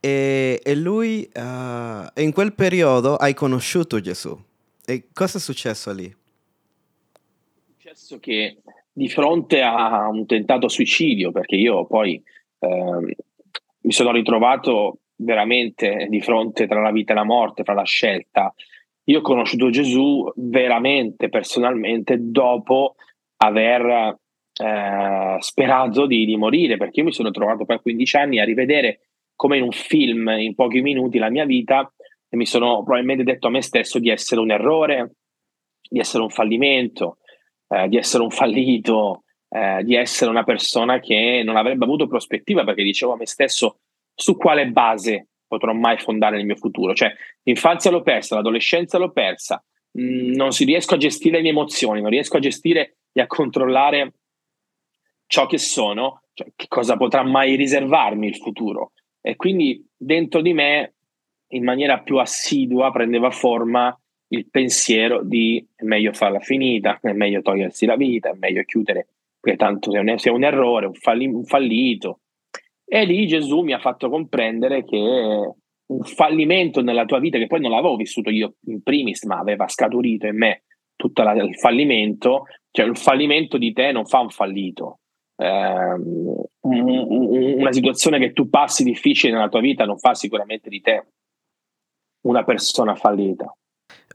[0.00, 4.38] E, e lui, uh, in quel periodo hai conosciuto Gesù.
[4.84, 6.06] E cosa è successo lì?
[6.06, 8.58] È successo che
[8.92, 12.22] di fronte a un tentato suicidio, perché io poi
[12.58, 13.16] eh,
[13.80, 18.52] mi sono ritrovato veramente di fronte tra la vita e la morte, tra la scelta.
[19.08, 22.96] Io ho conosciuto Gesù veramente, personalmente, dopo
[23.38, 24.18] aver
[24.52, 28.44] eh, sperato di, di, morire, perché io mi sono trovato poi a 15 anni a
[28.44, 29.00] rivedere
[29.34, 31.90] come in un film, in pochi minuti, la mia vita
[32.28, 35.12] e mi sono probabilmente detto a me stesso di essere un errore,
[35.88, 37.18] di essere un fallimento,
[37.68, 42.62] eh, di essere un fallito, eh, di essere una persona che non avrebbe avuto prospettiva
[42.64, 43.78] perché dicevo a me stesso
[44.14, 46.94] su quale base potrò mai fondare il mio futuro.
[46.94, 49.62] Cioè, l'infanzia l'ho persa, l'adolescenza l'ho persa,
[49.98, 53.26] mm, non si riesco a gestire le mie emozioni, non riesco a gestire e a
[53.26, 54.12] controllare
[55.26, 58.92] ciò che sono, cioè, che cosa potrà mai riservarmi il futuro.
[59.20, 60.94] E quindi dentro di me
[61.48, 67.40] in maniera più assidua prendeva forma il pensiero di è meglio farla finita, è meglio
[67.40, 69.08] togliersi la vita, è meglio chiudere,
[69.40, 72.20] perché tanto sia un, sia un errore, un, falli, un fallito.
[72.90, 77.60] E lì Gesù mi ha fatto comprendere che un fallimento nella tua vita, che poi
[77.60, 80.62] non l'avevo vissuto io in primis, ma aveva scaturito in me
[80.96, 85.00] tutto la, il fallimento, cioè il fallimento di te non fa un fallito.
[85.36, 85.94] Eh,
[86.60, 91.06] una situazione che tu passi difficile nella tua vita non fa sicuramente di te
[92.22, 93.54] una persona fallita.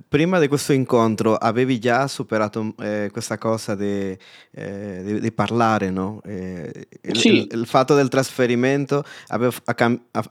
[0.07, 4.17] Prima di questo incontro avevi già superato eh, questa cosa di
[4.51, 6.19] eh, parlare, no?
[6.25, 7.27] Eh, il, sì.
[7.27, 9.53] il, il, fatto del trasferimento aveva,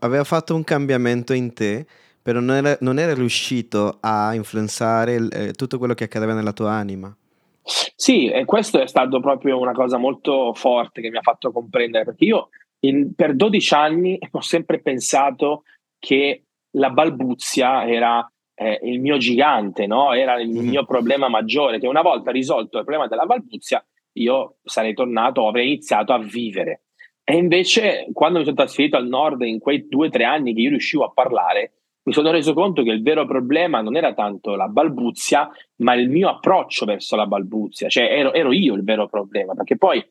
[0.00, 1.86] aveva, fatto un cambiamento in te,
[2.20, 6.52] però non era, non era riuscito a influenzare il, eh, tutto quello che accadeva nella
[6.52, 7.14] tua anima.
[7.62, 12.04] Sì, e questo è stato proprio una cosa molto forte che mi ha fatto comprendere,
[12.04, 12.48] perché io
[12.80, 15.62] in, per 12 anni ho sempre pensato
[16.00, 18.31] che la balbuzia era
[18.62, 20.12] eh, il mio gigante, no?
[20.12, 20.68] era il mm-hmm.
[20.68, 25.68] mio problema maggiore, che una volta risolto il problema della balbuzia io sarei tornato, avrei
[25.68, 26.82] iniziato a vivere.
[27.24, 30.60] E invece quando mi sono trasferito al nord in quei due o tre anni che
[30.60, 31.72] io riuscivo a parlare,
[32.04, 36.08] mi sono reso conto che il vero problema non era tanto la balbuzia, ma il
[36.08, 40.04] mio approccio verso la balbuzia, cioè ero, ero io il vero problema, perché poi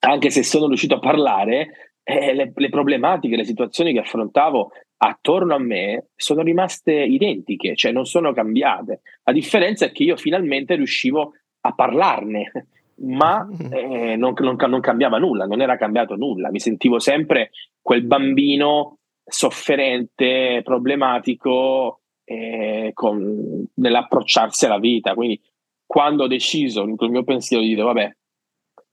[0.00, 5.54] anche se sono riuscito a parlare, eh, le, le, problematiche, le situazioni che affrontavo attorno
[5.54, 9.02] a me sono rimaste identiche, cioè non sono cambiate.
[9.24, 12.50] La differenza è che io finalmente riuscivo a parlarne,
[13.04, 16.50] ma eh, non, non, non, cambiava nulla, non era cambiato nulla.
[16.50, 17.50] Mi sentivo sempre
[17.82, 25.12] quel bambino sofferente, problematico eh, con, nell'approcciarsi alla vita.
[25.12, 25.38] Quindi
[25.84, 28.16] quando ho deciso, il mio pensiero di dire, vabbè,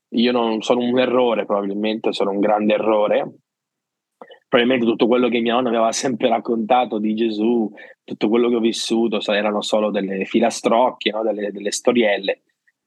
[0.10, 3.34] io non sono un errore, probabilmente sono un grande errore,
[4.48, 7.72] probabilmente tutto quello che mia nonna aveva sempre raccontato di Gesù,
[8.04, 11.24] tutto quello che ho vissuto erano solo delle filastrocche, no?
[11.24, 12.42] delle, delle, storielle.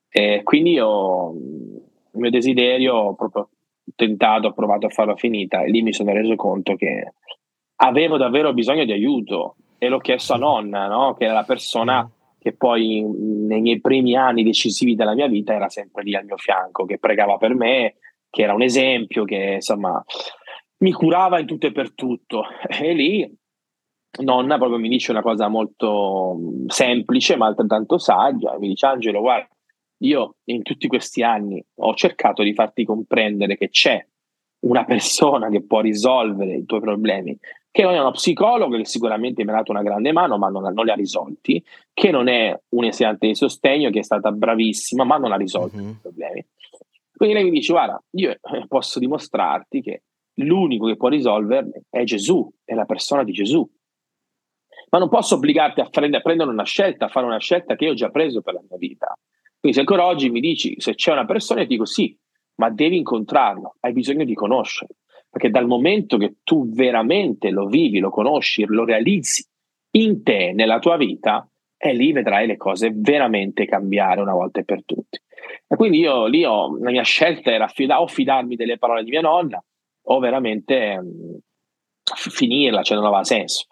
[0.09, 3.51] E quindi io, il mio desiderio, ho proprio
[3.95, 7.15] tentato, ho provato a farla finita e lì mi sono reso conto che
[7.81, 11.15] avevo davvero bisogno di aiuto e l'ho chiesto a nonna, no?
[11.15, 15.69] che era la persona che poi nei miei primi anni decisivi della mia vita era
[15.69, 17.97] sempre lì al mio fianco, che pregava per me,
[18.31, 20.03] che era un esempio, che insomma
[20.79, 22.45] mi curava in tutto e per tutto.
[22.69, 23.37] E lì
[24.21, 29.49] nonna proprio mi dice una cosa molto semplice ma altrettanto saggia, mi dice Angelo guarda,
[29.99, 34.05] io in tutti questi anni ho cercato di farti comprendere che c'è
[34.61, 37.39] una persona che può risolvere i tuoi problemi,
[37.71, 40.73] che non è uno psicologo che sicuramente mi ha dato una grande mano ma non,
[40.73, 45.05] non li ha risolti, che non è un insegnante di sostegno che è stata bravissima
[45.05, 45.89] ma non ha risolto uh-huh.
[45.89, 46.47] i problemi.
[47.17, 50.03] Quindi lei mi dice guarda, io eh, posso dimostrarti che
[50.35, 53.69] l'unico che può risolverli è Gesù, è la persona di Gesù.
[54.91, 57.85] Ma non posso obbligarti a, fare, a prendere una scelta, a fare una scelta che
[57.85, 59.19] io ho già preso per la mia vita.
[59.59, 62.17] Quindi se ancora oggi mi dici se c'è una persona, ti dico sì,
[62.55, 64.95] ma devi incontrarlo, hai bisogno di conoscerlo.
[65.39, 69.47] Perché dal momento che tu veramente lo vivi, lo conosci, lo realizzi
[69.93, 74.65] in te, nella tua vita, e lì vedrai le cose veramente cambiare una volta e
[74.65, 75.21] per tutti.
[75.69, 79.11] E quindi io lì ho, la mia scelta era affida- o fidarmi delle parole di
[79.11, 79.63] mia nonna
[80.11, 81.39] o veramente mh,
[82.03, 83.67] finirla, cioè non aveva senso.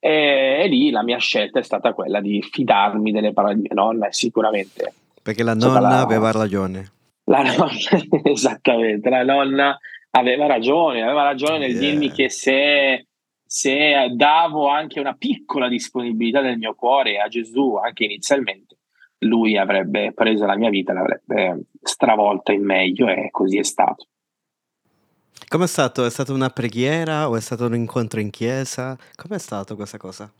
[0.00, 3.74] E, e, lì la mia scelta è stata quella di fidarmi delle parole di mia
[3.74, 4.92] nonna e sicuramente...
[5.22, 6.90] Perché la nonna la, aveva ragione.
[7.26, 7.70] La nonna,
[8.28, 9.78] esattamente, la nonna
[10.10, 11.80] aveva ragione, aveva ragione nel yeah.
[11.80, 13.06] dirmi che se,
[13.44, 18.78] se davo anche una piccola disponibilità del mio cuore a Gesù, anche inizialmente,
[19.20, 24.06] lui avrebbe preso la mia vita, l'avrebbe stravolta in meglio e così è stato.
[25.48, 26.04] Com'è stato?
[26.04, 28.96] È stata una preghiera o è stato un incontro in chiesa?
[29.14, 30.30] Com'è stato questa cosa?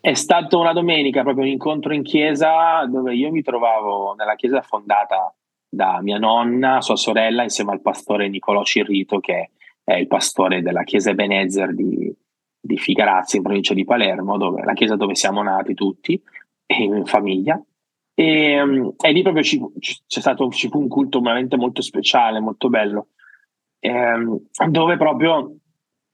[0.00, 4.60] È stata una domenica, proprio un incontro in chiesa dove io mi trovavo nella chiesa
[4.62, 5.32] fondata
[5.76, 9.50] da mia nonna, sua sorella, insieme al pastore Nicolò Cirrito, che
[9.84, 12.12] è il pastore della chiesa Ebenezer di,
[12.58, 16.20] di Figarazzi, in provincia di Palermo, dove, la chiesa dove siamo nati tutti,
[16.78, 17.62] in famiglia.
[18.14, 22.70] E, e lì proprio ci, c'è stato, ci fu un culto veramente molto speciale, molto
[22.70, 23.08] bello,
[23.78, 25.56] ehm, dove proprio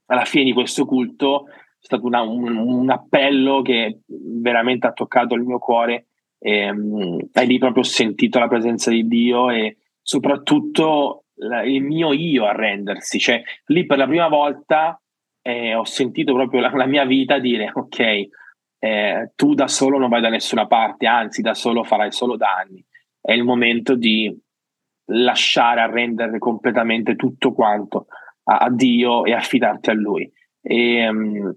[0.07, 5.35] alla fine di questo culto è stato una, un, un, appello che veramente ha toccato
[5.35, 6.09] il mio cuore
[6.43, 11.25] ehm, e lì proprio ho sentito la presenza di Dio e soprattutto
[11.65, 15.01] il mio io arrendersi, cioè lì per la prima volta
[15.43, 18.29] eh, ho sentito proprio la, la, mia vita dire ok,
[18.79, 22.85] eh, tu da solo non vai da nessuna parte, anzi da solo farai solo danni,
[23.21, 24.35] è il momento di
[25.07, 28.07] lasciare arrendere completamente tutto quanto
[28.45, 30.31] a, a Dio e affidarti a Lui.
[30.61, 31.55] E, um,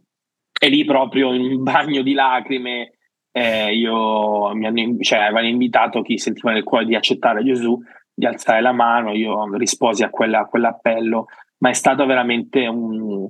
[0.60, 2.95] e, lì proprio in un bagno di lacrime
[3.38, 7.78] eh, io, mi hanno, cioè, avevano invitato chi sentiva nel cuore di accettare Gesù,
[8.14, 11.26] di alzare la mano, io risposi a, quella, a quell'appello,
[11.58, 13.28] ma è stata veramente un,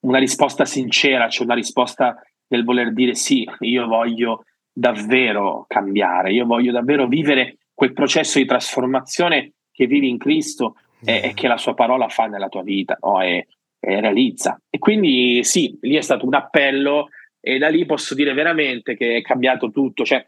[0.00, 6.44] una risposta sincera, cioè una risposta del voler dire sì, io voglio davvero cambiare, io
[6.44, 11.56] voglio davvero vivere quel processo di trasformazione che vivi in Cristo e, e che la
[11.56, 13.22] sua parola fa nella tua vita no?
[13.22, 13.46] e,
[13.80, 14.60] e, realizza.
[14.68, 17.08] E quindi sì, lì è stato un appello
[17.40, 20.04] e da lì posso dire veramente che è cambiato tutto.
[20.04, 20.24] Cioè,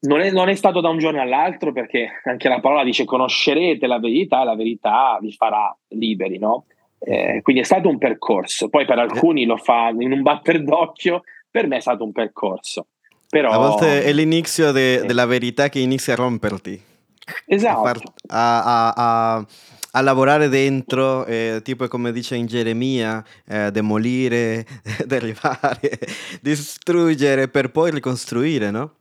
[0.00, 3.86] non è, non è stato da un giorno all'altro perché anche la parola dice conoscerete
[3.86, 6.66] la verità, la verità vi farà liberi, no?
[6.98, 8.68] Eh, quindi è stato un percorso.
[8.68, 12.86] Poi per alcuni lo fa in un batter d'occhio, per me è stato un percorso.
[13.28, 16.80] Però, a volte è l'inizio de, della verità che inizia a romperti.
[17.46, 18.02] Esatto.
[18.28, 19.46] A, a, a, a
[20.00, 24.64] lavorare dentro, eh, tipo come dice in Geremia, eh, demolire,
[25.06, 25.98] derribare,
[26.40, 28.94] distruggere per poi ricostruire, no?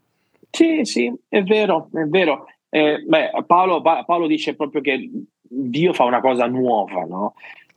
[0.50, 2.46] Sì, sì, è vero, è vero.
[2.70, 5.10] Eh, beh, Paolo, Paolo, dice proprio che
[5.42, 7.36] Dio fa una cosa nuova, no?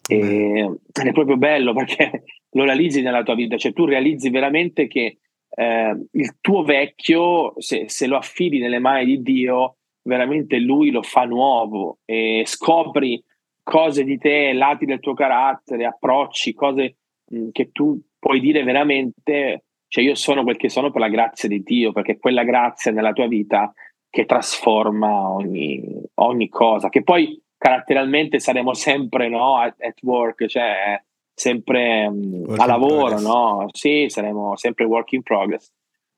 [0.09, 4.87] E, ed è proprio bello perché lo realizzi nella tua vita, cioè tu realizzi veramente
[4.89, 5.19] che
[5.51, 11.03] eh, il tuo vecchio, se, se, lo affidi nelle mani di Dio, veramente lui lo
[11.03, 13.23] fa nuovo e scopri
[13.63, 16.97] cose di te, lati del tuo carattere, approcci, cose
[17.31, 21.49] mh, che tu puoi dire veramente, cioè io sono quel che sono per la grazia
[21.49, 23.73] di Dio, perché quella grazia nella tua vita
[24.11, 25.83] che trasforma ogni,
[26.15, 32.67] ogni cosa, che poi caratterialmente saremo sempre no, at, at work, cioè sempre mh, a
[32.67, 33.67] lavoro, no?
[33.73, 35.73] Sì, saremo sempre work in progress.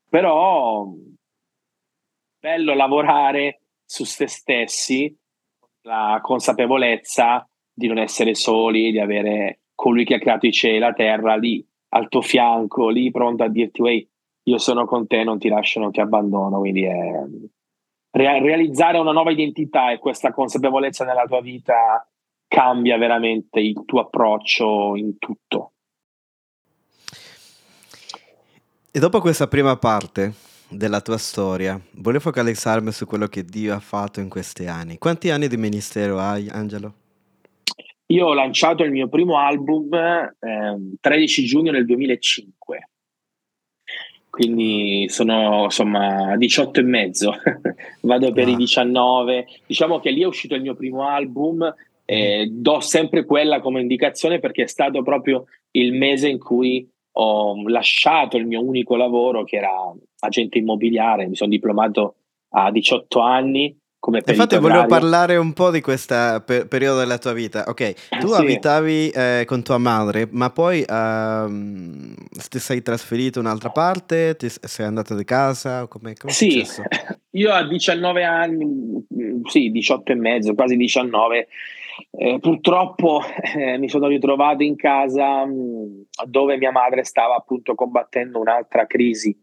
[0.09, 0.89] Però
[2.39, 5.17] bello lavorare su se stessi
[5.83, 10.81] la consapevolezza di non essere soli, di avere colui che ha creato i cieli e
[10.81, 14.11] la terra lì al tuo fianco, lì pronto a dirti, wey,
[14.45, 16.59] io sono con te, non ti lascio, non ti abbandono.
[16.59, 17.23] Quindi è
[18.11, 22.07] re- realizzare una nuova identità e questa consapevolezza nella tua vita
[22.49, 25.73] cambia veramente il tuo approccio in tutto.
[28.91, 30.33] E dopo questa prima parte,
[30.69, 34.99] della tua storia, voglio focalizzarmi su quello che Dio ha fatto in questi anni.
[34.99, 36.95] Quanti anni di ministero hai, Angelo?
[38.07, 42.89] Io ho lanciato il mio primo album eh, 13 giugno del 2005
[44.37, 47.33] quindi sono insomma 18 e mezzo,
[48.03, 48.51] vado per ah.
[48.51, 49.47] i 19.
[49.67, 51.75] Diciamo che lì è uscito il mio primo album,
[52.05, 57.67] eh, do sempre quella come indicazione perché è stato proprio il mese in cui ho
[57.67, 59.71] lasciato il mio unico lavoro che era
[60.27, 62.17] agente immobiliare, mi sono diplomato
[62.51, 66.15] a 18 anni come Infatti volevo parlare un po' di questo
[66.47, 67.65] per- periodo della tua vita.
[67.67, 68.41] Ok, eh, tu sì.
[68.41, 72.15] abitavi eh, con tua madre, ma poi uh,
[72.49, 74.37] ti sei trasferito in un'altra parte?
[74.37, 75.89] Ti sei andato di casa?
[75.89, 76.63] Come, come sì,
[77.31, 79.05] io a 19 anni,
[79.45, 81.49] sì, 18 e mezzo, quasi 19,
[82.13, 83.23] eh, purtroppo
[83.57, 88.87] eh, mi sono ritrovato in casa mh, mm, dove mia madre stava appunto combattendo un'altra
[88.87, 89.37] crisi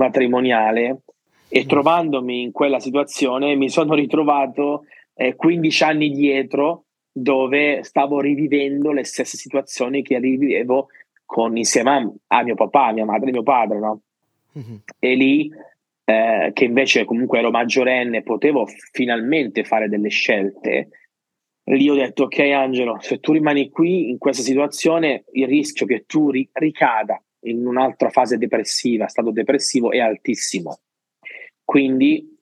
[0.00, 1.02] matrimoniale
[1.48, 1.68] e mm.
[1.68, 4.84] trovandomi in quella situazione mi sono ritrovato
[5.14, 10.88] eh, 15 anni dietro dove stavo rivivendo le stesse situazioni che rivivevo
[11.26, 14.00] con, insieme a, a mio papà, a mia madre e mio padre, no?
[14.58, 14.76] Mm-hmm.
[14.98, 15.50] E lì,
[16.04, 20.88] eh, che invece comunque ero maggiorenne, potevo finalmente fare delle scelte.
[21.64, 26.04] Lì ho detto, ok Angelo, se tu rimani qui in questa situazione, il rischio che
[26.06, 30.80] tu ri- ricada in un'altra fase depressiva, stato depressivo, è altissimo.
[31.64, 32.36] Quindi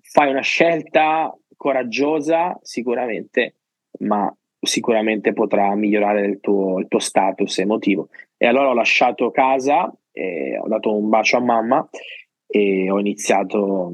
[0.00, 3.54] fai una scelta coraggiosa sicuramente,
[4.00, 8.08] ma sicuramente potrà migliorare il tuo, il tuo status emotivo.
[8.36, 11.88] E allora ho lasciato casa, ho dato un bacio a mamma
[12.46, 13.92] e ho iniziato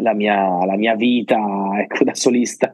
[0.00, 1.36] la mia, la mia vita
[1.80, 2.72] ecco, da solista.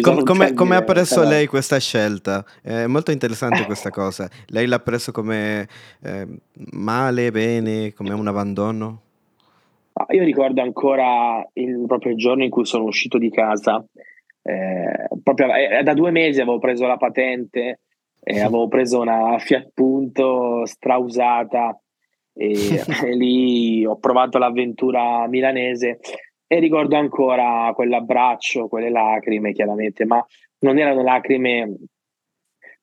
[0.00, 2.44] Com- come, come, ha preso lei questa scelta?
[2.62, 4.28] È molto interessante questa cosa.
[4.46, 5.68] Lei l'ha preso come
[6.02, 6.26] eh,
[6.72, 9.02] male, bene, come un abbandono?
[10.10, 13.84] Io ricordo ancora il, proprio giorno in cui sono uscito di casa,
[14.42, 17.80] eh, proprio eh, da due mesi avevo preso la patente,
[18.22, 21.78] eh, avevo preso una Fiat Punto strausata
[22.32, 25.98] e, e lì ho provato l'avventura milanese
[26.52, 30.24] e ricordo ancora quell'abbraccio, quelle lacrime chiaramente, ma
[30.60, 31.76] non erano lacrime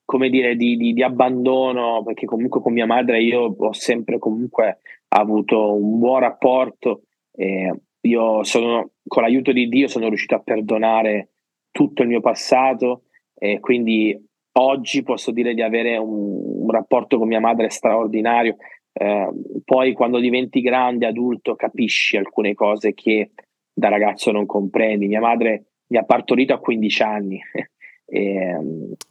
[0.05, 4.77] come dire di, di, di abbandono perché comunque con mia madre io ho sempre comunque
[5.09, 7.01] avuto un buon rapporto
[7.33, 7.73] eh,
[8.07, 11.31] io sono, con l'aiuto di Dio sono riuscito a perdonare
[11.71, 13.03] tutto il mio passato
[13.35, 14.17] e quindi
[14.59, 18.55] oggi posso dire di avere un, un rapporto con mia madre straordinario.
[18.93, 19.29] Eh,
[19.63, 23.31] poi quando diventi grande, adulto, capisci alcune cose che
[23.77, 25.05] da ragazzo non comprendi.
[25.05, 27.39] Mia madre mi ha partorito a 15 anni.
[28.05, 28.57] e,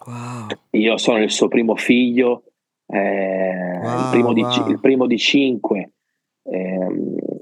[0.05, 0.47] wow.
[0.71, 2.43] Io sono il suo primo figlio,
[2.89, 4.35] eh, wow, il, primo wow.
[4.35, 5.93] di, il, primo di, cinque.
[6.43, 6.89] Eh,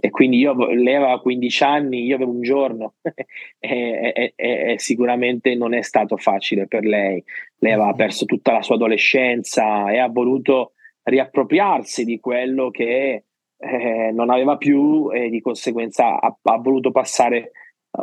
[0.01, 2.95] e quindi io, lei aveva 15 anni, io avevo un giorno
[3.59, 7.25] e, e, e, sicuramente non è stato facile per lei.
[7.57, 7.97] Lei aveva mm-hmm.
[7.97, 10.73] perso tutta la sua adolescenza e ha voluto
[11.05, 13.25] riappropriarsi di quello che
[13.65, 17.51] eh, non aveva più e di conseguenza ha, ha voluto passare eh,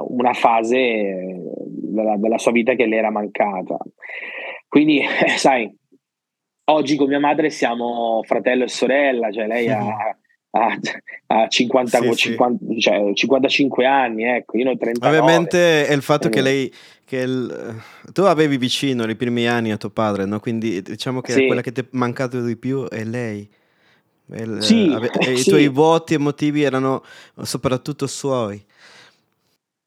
[0.07, 3.77] una fase eh, della, della, sua vita che le era mancata.
[4.67, 5.73] Quindi, eh, sai,
[6.65, 10.19] oggi con mia madre siamo fratello e sorella, cioè lei ha mm-hmm
[10.51, 10.77] a,
[11.27, 12.79] a 50, sì, 50 sì.
[12.79, 15.17] Cioè, 55 anni, ecco, io ne ho 39.
[15.17, 16.71] Ovviamente è il fatto che lei,
[17.05, 20.39] che il, tu avevi vicino i primi anni a tuo padre, no?
[20.39, 21.45] quindi diciamo che sì.
[21.45, 23.49] quella che ti è mancato di più è lei.
[24.33, 27.03] Il, sì, ave, I tuoi voti emotivi erano
[27.41, 28.63] soprattutto suoi.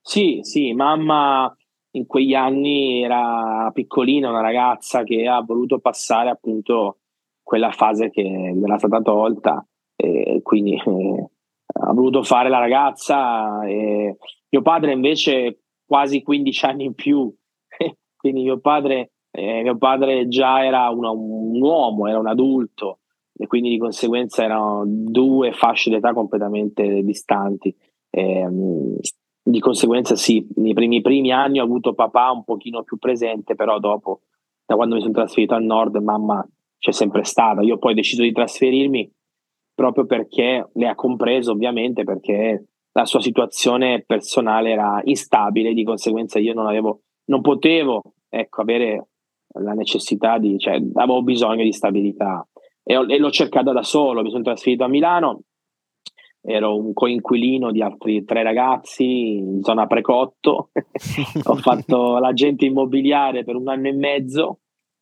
[0.01, 1.55] Sì, sì, mamma
[1.93, 6.99] in quegli anni era piccolina, una ragazza che ha voluto passare appunto
[7.43, 9.65] quella fase che le era stata tolta
[9.97, 11.31] e quindi eh,
[11.81, 13.65] ha voluto fare la ragazza.
[13.67, 14.17] E
[14.51, 17.33] mio padre invece quasi 15 anni in più,
[18.17, 22.99] quindi mio padre, eh, mio padre già era una, un uomo, era un adulto
[23.37, 27.75] e quindi di conseguenza erano due fasce d'età completamente distanti.
[28.11, 28.49] E,
[29.47, 33.79] di conseguenza sì, nei primi, primi anni ho avuto papà un pochino più presente, però
[33.79, 34.21] dopo,
[34.65, 36.46] da quando mi sono trasferito al nord, mamma
[36.79, 37.61] c'è sempre stata.
[37.61, 39.11] Io poi ho deciso di trasferirmi
[39.75, 46.38] proprio perché le ha compreso ovviamente perché la sua situazione personale era instabile, di conseguenza
[46.38, 49.09] io non avevo, non potevo ecco, avere
[49.59, 52.46] la necessità di, cioè avevo bisogno di stabilità
[52.85, 55.41] e, e l'ho cercata da solo, mi sono trasferito a Milano,
[56.47, 60.71] ero un coinquilino di altri tre ragazzi in zona precotto,
[61.45, 64.59] ho fatto l'agente immobiliare per un anno e mezzo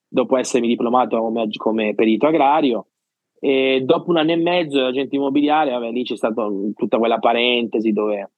[0.08, 2.86] dopo essermi diplomato come, come perito agrario.
[3.40, 7.18] E dopo un anno e mezzo di agente immobiliare, vabbè, lì c'è stata tutta quella
[7.18, 8.30] parentesi dove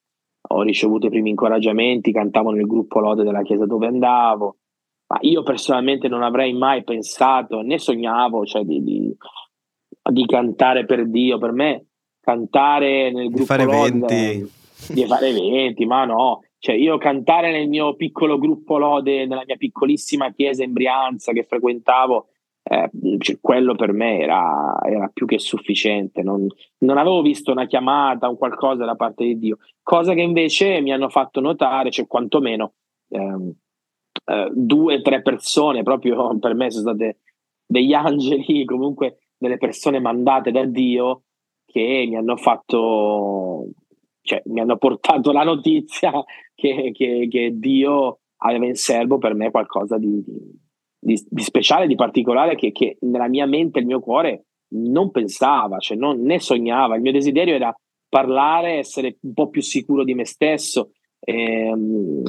[0.47, 4.57] ho ricevuto i primi incoraggiamenti, cantavo nel gruppo Lode della chiesa dove andavo,
[5.07, 9.15] ma io personalmente non avrei mai pensato né sognavo cioè, di, di,
[10.11, 11.37] di, cantare per Dio.
[11.37, 11.85] Per me
[12.19, 14.47] cantare nel gruppo di fare Lode,
[14.89, 16.41] di fare eventi, ma no.
[16.57, 21.43] Cioè, io cantare nel mio piccolo gruppo Lode, nella mia piccolissima chiesa in Brianza che
[21.43, 22.29] frequentavo,
[22.63, 22.89] eh,
[23.19, 26.23] cioè, quello per me era, era, più che sufficiente.
[26.23, 26.47] Non,
[26.79, 30.91] non, avevo visto una chiamata o qualcosa da parte di Dio, cosa che invece mi
[30.91, 32.73] hanno fatto notare, cioè quantomeno
[33.09, 33.53] ehm,
[34.25, 37.19] eh, due o tre persone, proprio per me sono state
[37.65, 41.23] degli angeli, comunque delle persone mandate da Dio
[41.65, 43.67] che mi hanno fatto,
[44.21, 46.11] cioè mi hanno portato la notizia
[46.53, 50.23] che, che, che Dio aveva in serbo per me qualcosa di,
[50.97, 55.79] di, di speciale, di particolare che, che, nella mia mente, il mio cuore non pensava,
[55.79, 56.95] cioè non, né sognava.
[56.95, 57.75] Il mio desiderio era
[58.07, 62.23] parlare, essere un po' più sicuro di me stesso, ehm,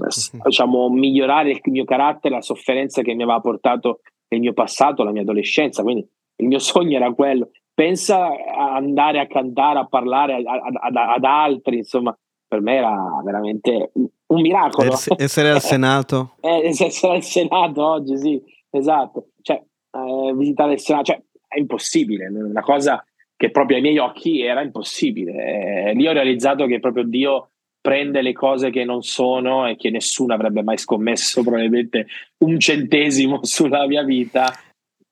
[0.45, 5.13] diciamo, migliorare il mio carattere, la sofferenza che mi aveva portato nel mio passato, la
[5.13, 5.83] mia adolescenza.
[5.83, 6.07] Quindi
[6.37, 7.51] il mio sogno era quello.
[7.73, 12.17] Pensa a andare a cantare, a parlare ad, ad altri, insomma,
[12.49, 14.93] per me era veramente un miracolo.
[15.17, 16.37] Essere al Senato?
[16.41, 19.29] eh, essere al Senato oggi, sì, esatto.
[19.43, 23.05] Cioè, eh, visitare il Senato, cioè, è impossibile, una cosa
[23.37, 25.91] che proprio ai miei occhi era impossibile.
[25.91, 27.51] Eh, lì ho realizzato che proprio Dio
[27.87, 32.09] prende le cose che non sono e che nessuno avrebbe mai scommesso probabilmente
[32.39, 34.53] un centesimo sulla mia vita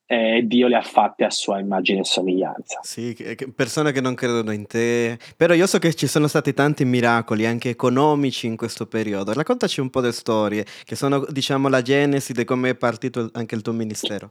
[0.05, 2.81] e Dio le ha fatte a sua immagine e somiglianza.
[2.83, 3.16] Sì,
[3.55, 5.18] persone che non credono in te.
[5.37, 9.33] Però io so che ci sono stati tanti miracoli, anche economici, in questo periodo.
[9.33, 13.55] Raccontaci un po' le storie, che sono, diciamo, la genesi di come è partito anche
[13.55, 14.31] il tuo ministero.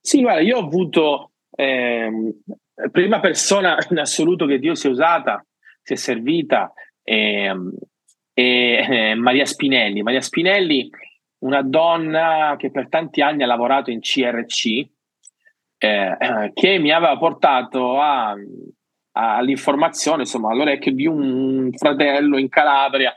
[0.00, 2.10] Sì, guarda, io ho avuto eh,
[2.90, 5.44] prima persona in assoluto che Dio si è usata,
[5.80, 6.72] si è servita,
[7.02, 7.52] e,
[8.32, 10.02] e eh, Maria Spinelli.
[10.02, 10.88] Maria Spinelli,
[11.38, 14.86] una donna che per tanti anni ha lavorato in CRC,
[15.78, 18.34] eh, che mi aveva portato a,
[19.12, 23.14] all'informazione, insomma, all'orecchio di un fratello in Calabria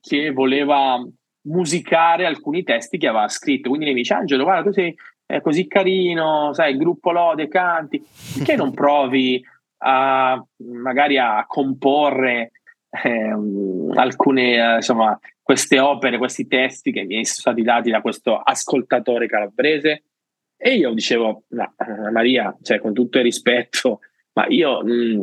[0.00, 1.02] che voleva
[1.46, 3.68] musicare alcuni testi che aveva scritto.
[3.68, 4.94] Quindi mi dice, Angelo, guarda, tu sei
[5.26, 8.02] eh, così carino, sai, gruppo Lode, canti,
[8.34, 9.42] perché non provi
[9.78, 12.52] a magari a comporre
[13.02, 13.34] eh,
[13.94, 19.26] alcune, eh, insomma, queste opere, questi testi che mi sono stati dati da questo ascoltatore
[19.26, 20.04] calabrese.
[20.56, 24.00] E io dicevo, no, eh, Maria, cioè, con tutto il rispetto,
[24.34, 25.20] ma io mh, mm,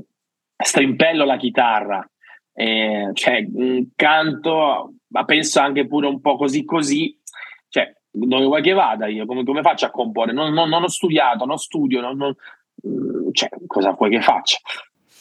[0.58, 2.08] strimpello la chitarra,
[2.54, 7.18] eh, cioè, mh, mm, canto, ma penso anche pure un po' così così,
[7.70, 9.26] cioè, dove vuoi che vada io?
[9.26, 10.34] Come, come faccio a comporre?
[10.34, 12.36] Non, non, non, ho studiato, non studio, non, non,
[12.88, 14.58] mm, cioè, cosa vuoi che faccia?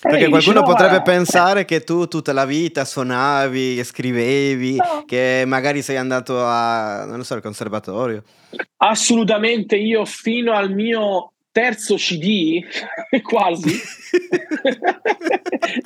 [0.00, 1.02] Perché qualcuno potrebbe eh.
[1.02, 5.04] pensare che tu tutta la vita suonavi, scrivevi, no.
[5.06, 8.22] che magari sei andato a, non so, al conservatorio.
[8.78, 12.62] Assolutamente, io fino al mio terzo CD,
[13.22, 13.76] quasi,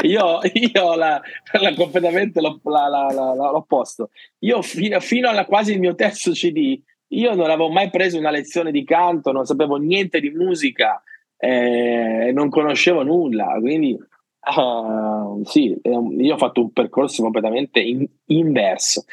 [0.05, 1.21] io, io la,
[1.53, 3.09] la, completamente l'ho, la,
[3.51, 4.11] l'opposto.
[4.41, 8.31] Io fino, fino alla quasi il mio terzo CD, io non avevo mai preso una
[8.31, 11.03] lezione di canto, non sapevo niente di musica
[11.45, 19.05] eh, non conoscevo nulla, quindi uh, sì, io ho fatto un percorso completamente in, inverso,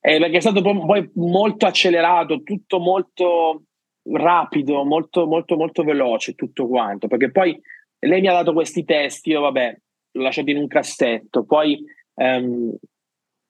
[0.00, 3.64] eh, perché è stato poi molto accelerato, tutto molto
[4.12, 7.60] rapido, molto, molto, molto veloce, tutto quanto, perché poi
[7.98, 9.76] lei mi ha dato questi testi, io vabbè,
[10.12, 12.74] l'ho lasciato in un cassetto, poi um,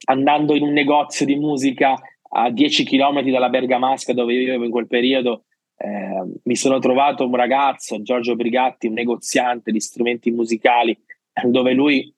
[0.06, 1.94] andando in un negozio di musica
[2.36, 5.44] a 10 km dalla Bergamasca dove vivevo in quel periodo,
[5.84, 10.98] eh, mi sono trovato un ragazzo, Giorgio Brigatti, un negoziante di strumenti musicali,
[11.44, 12.10] dove lui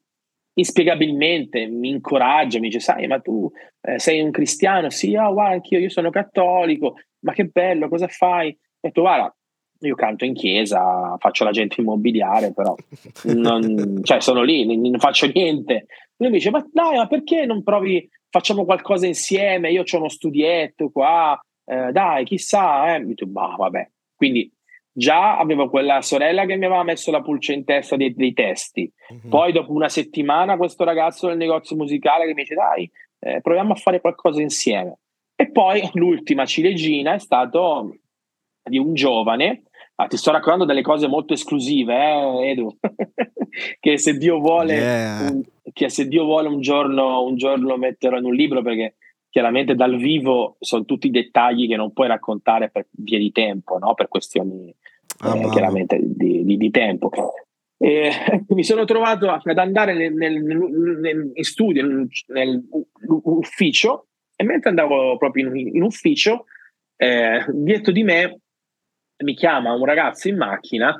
[0.55, 3.51] inspiegabilmente mi incoraggia, mi dice, sai, ma tu
[3.81, 4.89] eh, sei un cristiano?
[4.91, 8.51] Sì, oh, guarda, anch'io, io sono cattolico, ma che bello, cosa fai?
[8.51, 9.35] Ho detto, guarda,
[9.81, 12.75] io canto in chiesa, faccio l'agente immobiliare, però
[13.35, 15.87] non, cioè, sono lì, non faccio niente.
[16.19, 19.73] Lui mi dice, ma dai, ma perché non provi, facciamo qualcosa insieme?
[19.73, 23.05] Io ho uno studietto qua, eh, dai, chissà, eh.
[23.05, 23.91] Dico, bah, vabbè.
[24.15, 24.51] Quindi
[24.93, 28.91] già avevo quella sorella che mi aveva messo la pulce in testa dei, dei testi.
[29.13, 29.29] Mm-hmm.
[29.29, 33.73] Poi dopo una settimana questo ragazzo del negozio musicale che mi dice, dai, eh, proviamo
[33.73, 34.99] a fare qualcosa insieme.
[35.35, 37.97] E poi l'ultima ciliegina è stato
[38.63, 39.65] di un giovane,
[39.97, 42.75] ah, ti sto raccontando delle cose molto esclusive, eh, Edu,
[43.81, 45.31] che se Dio vuole, yeah.
[45.31, 45.43] un,
[45.73, 48.95] che se Dio vuole un giorno, un giorno metterò in un libro perché
[49.37, 53.93] chiaramente dal vivo sono tutti dettagli che non puoi raccontare per via di tempo, no?
[53.93, 54.75] per questioni
[55.19, 57.11] ah, eh, chiaramente di, di, di, tempo.
[57.77, 58.11] E
[58.49, 61.85] mi sono trovato ad andare nel, nel, nel, in studio,
[62.29, 66.47] nell'ufficio, e mentre andavo proprio in, in ufficio,
[66.97, 68.41] eh, dietro di me
[69.23, 70.99] mi chiama un ragazzo in macchina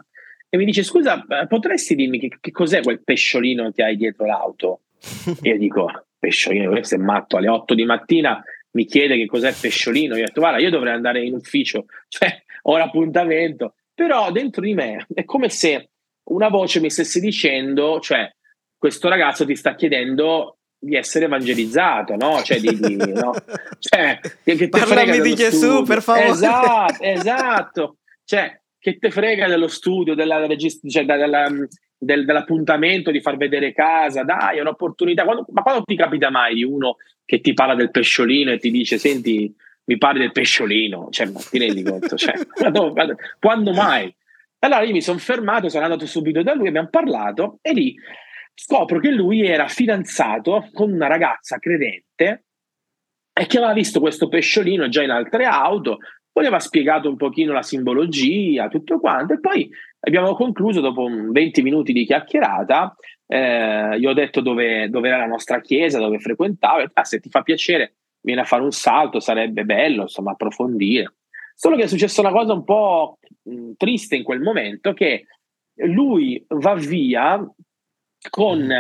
[0.51, 4.81] e mi dice scusa potresti dirmi che, che cos'è quel pesciolino che hai dietro l'auto?
[5.41, 8.43] e io dico pesciolino, questo è matto, alle 8 di mattina
[8.73, 12.43] mi chiede che cos'è pesciolino, io ho detto guarda io dovrei andare in ufficio, cioè
[12.63, 15.91] ho l'appuntamento, però dentro di me è come se
[16.25, 18.31] una voce mi stesse dicendo, cioè
[18.77, 22.43] questo ragazzo ti sta chiedendo di essere evangelizzato, no?
[22.43, 23.33] Cioè, di, di, no?
[23.79, 25.83] cioè che Parlami di Gesù, studio.
[25.83, 26.27] per favore.
[26.29, 27.97] Esatto, esatto.
[28.25, 30.47] Cioè, che te frega dello studio, della,
[30.89, 31.49] cioè, della,
[31.99, 35.25] del, dell'appuntamento, di far vedere casa, dai, è un'opportunità.
[35.25, 38.71] Quando, ma quando ti capita mai di uno che ti parla del pesciolino e ti
[38.71, 41.09] dice, senti, mi parli del pesciolino?
[41.11, 42.17] Cioè, ma ti rendi conto?
[42.17, 42.95] Cioè, quando,
[43.39, 44.15] quando mai?
[44.59, 47.95] Allora io mi sono fermato, sono andato subito da lui, abbiamo parlato e lì
[48.55, 52.45] scopro che lui era fidanzato con una ragazza credente
[53.33, 55.99] e che aveva visto questo pesciolino già in altre auto,
[56.33, 59.71] poi aveva spiegato un pochino la simbologia, tutto quanto, e poi
[60.07, 62.95] abbiamo concluso dopo 20 minuti di chiacchierata.
[63.27, 67.29] Eh, gli ho detto dove, dove, era la nostra chiesa, dove frequentavo, ah, se ti
[67.29, 71.15] fa piacere, vieni a fare un salto, sarebbe bello, insomma, approfondire.
[71.55, 75.27] Solo che è successa una cosa un po' mh, triste in quel momento, che
[75.75, 77.45] lui va via
[78.31, 78.73] con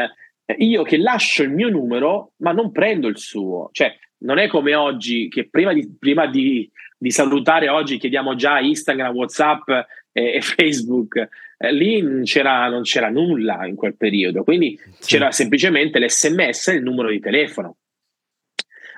[0.58, 3.68] io che lascio il mio numero, ma non prendo il suo.
[3.72, 8.60] Cioè, non è come oggi, che prima di, prima di, di salutare oggi chiediamo già
[8.60, 9.68] Instagram, WhatsApp
[10.16, 11.28] e, e Facebook.
[11.58, 15.16] Eh, lì non c'era, non c'era, nulla in quel periodo, quindi sì.
[15.16, 17.76] c'era semplicemente l'SMS e il numero di telefono.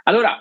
[0.05, 0.41] Allora,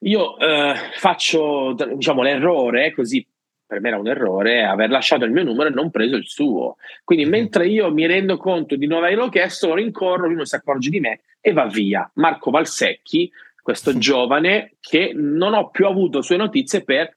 [0.00, 3.26] io eh, faccio diciamo, l'errore, così
[3.66, 6.76] per me era un errore aver lasciato il mio numero e non preso il suo.
[7.04, 7.34] Quindi, mm-hmm.
[7.34, 10.90] mentre io mi rendo conto di non averlo chiesto, lo rincorro, lui non si accorge
[10.90, 12.10] di me e va via.
[12.14, 13.30] Marco Valsecchi,
[13.62, 17.14] questo giovane che non ho più avuto sue notizie per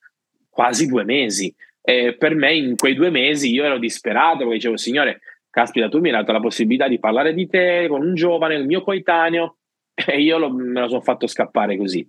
[0.50, 1.54] quasi due mesi.
[1.90, 6.00] E per me, in quei due mesi, io ero disperato perché dicevo, signore, caspita, tu
[6.00, 9.60] mi hai dato la possibilità di parlare di te con un giovane, il mio coetaneo,
[9.96, 12.06] e io lo, me lo sono fatto scappare così.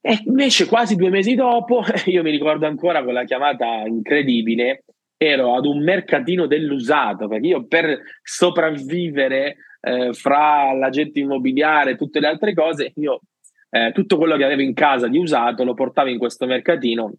[0.00, 4.84] E invece quasi due mesi dopo, io mi ricordo ancora quella chiamata incredibile,
[5.16, 12.20] ero ad un mercatino dell'usato, perché io per sopravvivere eh, fra l'agente immobiliare e tutte
[12.20, 13.22] le altre cose, io
[13.70, 17.12] eh, tutto quello che avevo in casa di usato lo portavo in questo mercatino.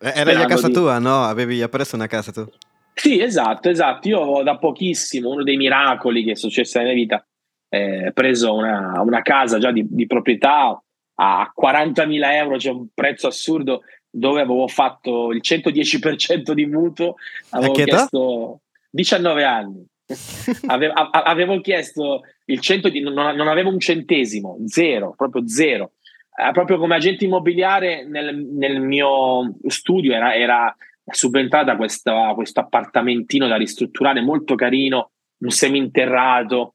[0.00, 0.72] Eh, era a casa di...
[0.72, 1.24] tua, no?
[1.24, 2.48] Avevi preso una casa tu?
[2.94, 4.08] Sì, esatto, esatto.
[4.08, 7.26] Io da pochissimo, uno dei miracoli che è successo nella mia vita,
[7.68, 10.80] eh, preso una, una casa già di, di proprietà
[11.14, 17.14] a 40.000 euro, c'è cioè un prezzo assurdo dove avevo fatto il 110% di mutuo,
[17.50, 18.60] avevo chiesto
[18.90, 19.86] 19 anni.
[20.66, 25.92] avevo, avevo, chiesto il 100 di, non, non, avevo un centesimo, zero, proprio zero.
[26.32, 30.74] Eh, proprio come agente immobiliare nel, nel mio studio era, era
[31.04, 36.74] subentrata questo appartamentino da ristrutturare molto carino, un seminterrato.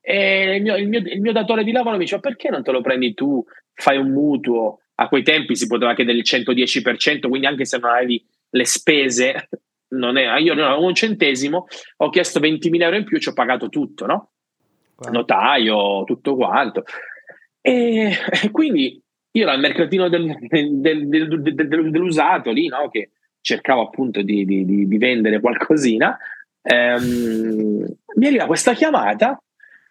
[0.00, 2.70] E il mio, il, mio, il mio datore di lavoro mi diceva perché non te
[2.70, 7.46] lo prendi tu fai un mutuo, a quei tempi si poteva chiedere il 110%, quindi
[7.46, 9.48] anche se non avevi le spese,
[9.90, 11.66] non è, io non avevo un centesimo,
[11.98, 14.30] ho chiesto 20.000 euro in più, ci ho pagato tutto, no?
[14.96, 15.12] Wow.
[15.12, 16.84] Notaio, tutto quanto.
[17.66, 18.12] E,
[18.52, 19.02] quindi
[19.32, 22.88] io ero al mercatino del, del, del, dell'usato lì, no?
[22.88, 23.10] Che
[23.40, 26.16] cercavo appunto di, di, di vendere qualcosina.
[26.62, 29.40] Ehm, mi arriva questa chiamata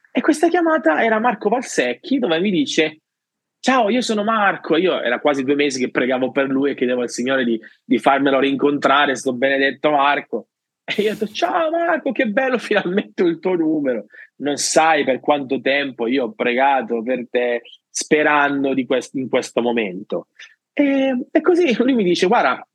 [0.09, 3.01] e questa chiamata era Marco Valsecchi dove mi dice
[3.59, 4.77] ciao, io sono Marco.
[4.77, 7.97] Io era quasi due mesi che pregavo per lui e chiedevo al Signore di, di
[7.97, 10.47] farmelo rincontrare, sto benedetto Marco.
[10.85, 14.05] E io ho detto, ciao Marco, che bello, finalmente il tuo numero.
[14.37, 20.27] Non sai per quanto tempo io ho pregato per te sperando quest- in questo momento.
[20.73, 22.67] E, e, così lui mi dice, guarda,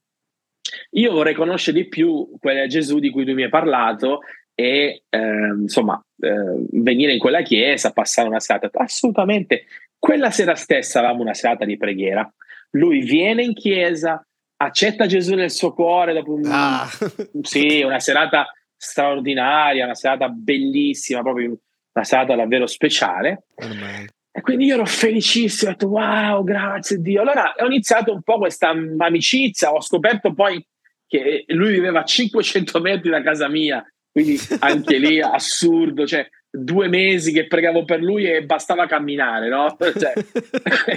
[0.93, 4.21] io vorrei conoscere di più quel Gesù di cui tu mi hai parlato
[4.55, 8.71] e eh, insomma eh, venire in quella chiesa, passare una serata.
[8.73, 9.65] Assolutamente,
[9.99, 12.31] quella sera stessa avevamo una serata di preghiera.
[12.71, 14.25] Lui viene in chiesa,
[14.57, 16.89] accetta Gesù nel suo cuore dopo un, ah.
[17.43, 18.47] sì, una serata
[18.83, 21.55] straordinaria, una serata bellissima, proprio
[21.93, 23.45] una serata davvero speciale.
[23.57, 23.67] Oh,
[24.33, 27.21] e quindi io ero felicissimo, ho detto wow, grazie Dio.
[27.21, 30.65] Allora ho iniziato un po' questa amicizia, ho scoperto poi
[31.07, 36.89] che lui viveva a 500 metri da casa mia, quindi anche lì assurdo, cioè due
[36.89, 39.77] mesi che pregavo per lui e bastava camminare, no?
[39.79, 40.15] Cioè,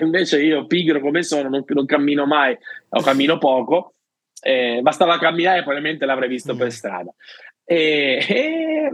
[0.01, 2.57] invece io, pigro come sono, non, non cammino mai,
[2.89, 3.93] o cammino poco,
[4.41, 6.57] eh, bastava camminare e probabilmente l'avrei visto mm.
[6.57, 7.13] per strada.
[7.65, 8.91] E, e,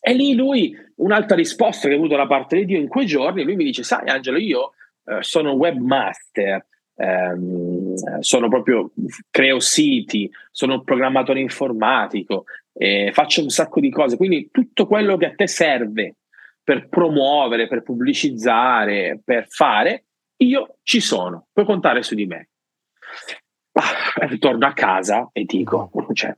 [0.00, 3.44] e, lì lui, un'altra risposta che ho avuto da parte di Dio in quei giorni,
[3.44, 4.72] lui mi dice, sai Angelo, io
[5.04, 6.66] eh, sono webmaster,
[6.96, 8.92] ehm, sono proprio,
[9.30, 12.44] creo siti, sono un programmatore informatico,
[12.74, 16.16] eh, faccio un sacco di cose, quindi tutto quello che a te serve
[16.62, 20.04] per promuovere, per pubblicizzare, per fare,
[20.36, 22.48] io ci sono, puoi contare su di me.
[23.72, 26.36] Ah, torno a casa e dico, cioè,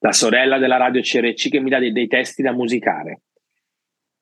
[0.00, 3.22] la sorella della radio CRC che mi dà dei, dei testi da musicare,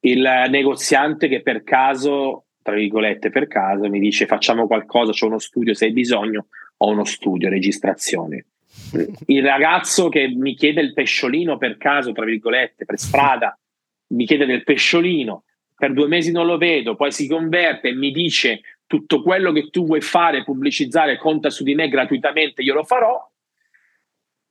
[0.01, 5.39] il negoziante che per caso, tra virgolette per caso, mi dice facciamo qualcosa, c'è uno
[5.39, 6.47] studio, se hai bisogno,
[6.79, 8.47] ho uno studio, registrazione.
[9.27, 13.59] Il ragazzo che mi chiede il pesciolino per caso, tra virgolette, per strada,
[14.09, 18.11] mi chiede del pesciolino, per due mesi non lo vedo, poi si converte e mi
[18.11, 22.85] dice tutto quello che tu vuoi fare, pubblicizzare, conta su di me gratuitamente, io lo
[22.85, 23.19] farò.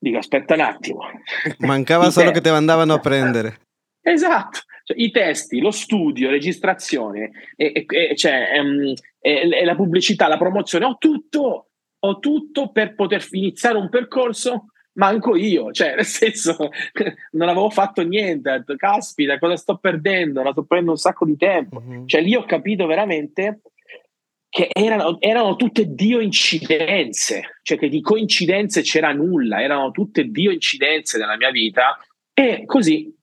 [0.05, 0.99] Dico, aspetta un attimo.
[1.57, 3.61] Mancava solo che te mandavano a prendere.
[4.03, 10.37] Esatto, cioè, i testi, lo studio, registrazione, e, e, cioè, um, e, la pubblicità, la
[10.37, 16.55] promozione, ho tutto, ho tutto per poter iniziare un percorso manco io, cioè nel senso
[17.31, 21.81] non avevo fatto niente, caspita cosa sto perdendo, la sto prendendo un sacco di tempo,
[21.81, 22.05] mm-hmm.
[22.05, 23.61] cioè lì ho capito veramente
[24.55, 30.49] che erano, erano, tutte dio incidenze, cioè che di coincidenze c'era nulla, erano tutte dio
[30.49, 31.99] incidenze nella mia vita
[32.33, 33.13] e così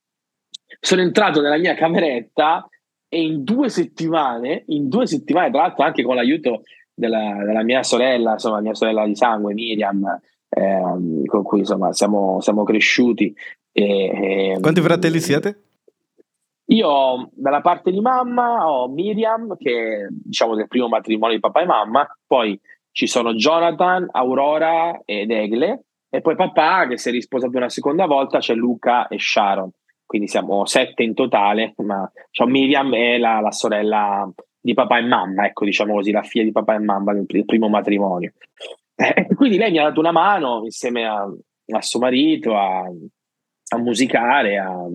[0.78, 2.68] sono entrato nella mia cameretta
[3.08, 7.82] e in due settimane, in due settimane tra l'altro anche con l'aiuto della, della mia
[7.82, 10.04] sorella, insomma mia sorella di sangue Miriam,
[10.50, 13.34] eh, con cui insomma siamo, siamo cresciuti.
[13.72, 15.62] E, e, Quanti fratelli siete?
[16.66, 21.66] Io dalla parte di mamma ho Miriam, che diciamo del primo matrimonio di papà e
[21.66, 22.58] mamma, poi
[22.92, 28.06] ci sono Jonathan, Aurora ed Egle, e poi papà che si è risposato una seconda
[28.06, 29.70] volta, c'è Luca e Sharon.
[30.04, 35.06] Quindi siamo sette in totale, ma cioè, Miriam è la, la sorella di papà e
[35.06, 38.32] mamma, ecco, diciamo così, la figlia di papà e mamma del primo matrimonio.
[38.94, 43.78] Eh, quindi lei mi ha dato una mano insieme a, a suo marito a, a
[43.78, 44.86] musicare, a,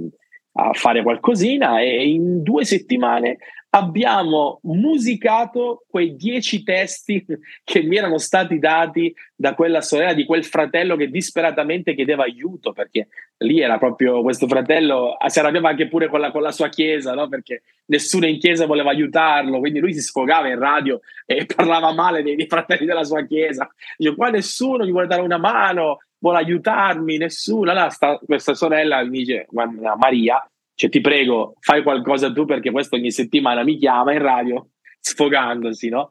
[0.58, 3.38] a, fare qualcosina e in due settimane
[3.70, 7.26] abbiamo musicato quei dieci testi
[7.64, 12.72] che mi erano stati dati da quella sorella, di quel fratello che disperatamente chiedeva aiuto,
[12.72, 13.08] perché
[13.40, 16.70] lì era proprio questo fratello, ah, si arrabbiava anche pure con la, con la sua
[16.70, 17.28] chiesa, no?
[17.28, 22.24] perché nessuno in chiesa voleva aiutarlo, quindi lui si sfogava in radio e parlava male
[22.24, 23.70] dei, dei fratelli della sua chiesa.
[23.96, 27.72] Dice, qua nessuno gli vuole dare una mano, vuole aiutarmi, nessuno.
[27.72, 32.96] Allora sta, questa sorella mi dice, Maria, cioè ti prego, fai qualcosa tu perché questo
[32.96, 34.68] ogni settimana mi chiama in radio
[35.00, 36.10] sfogandosi, no?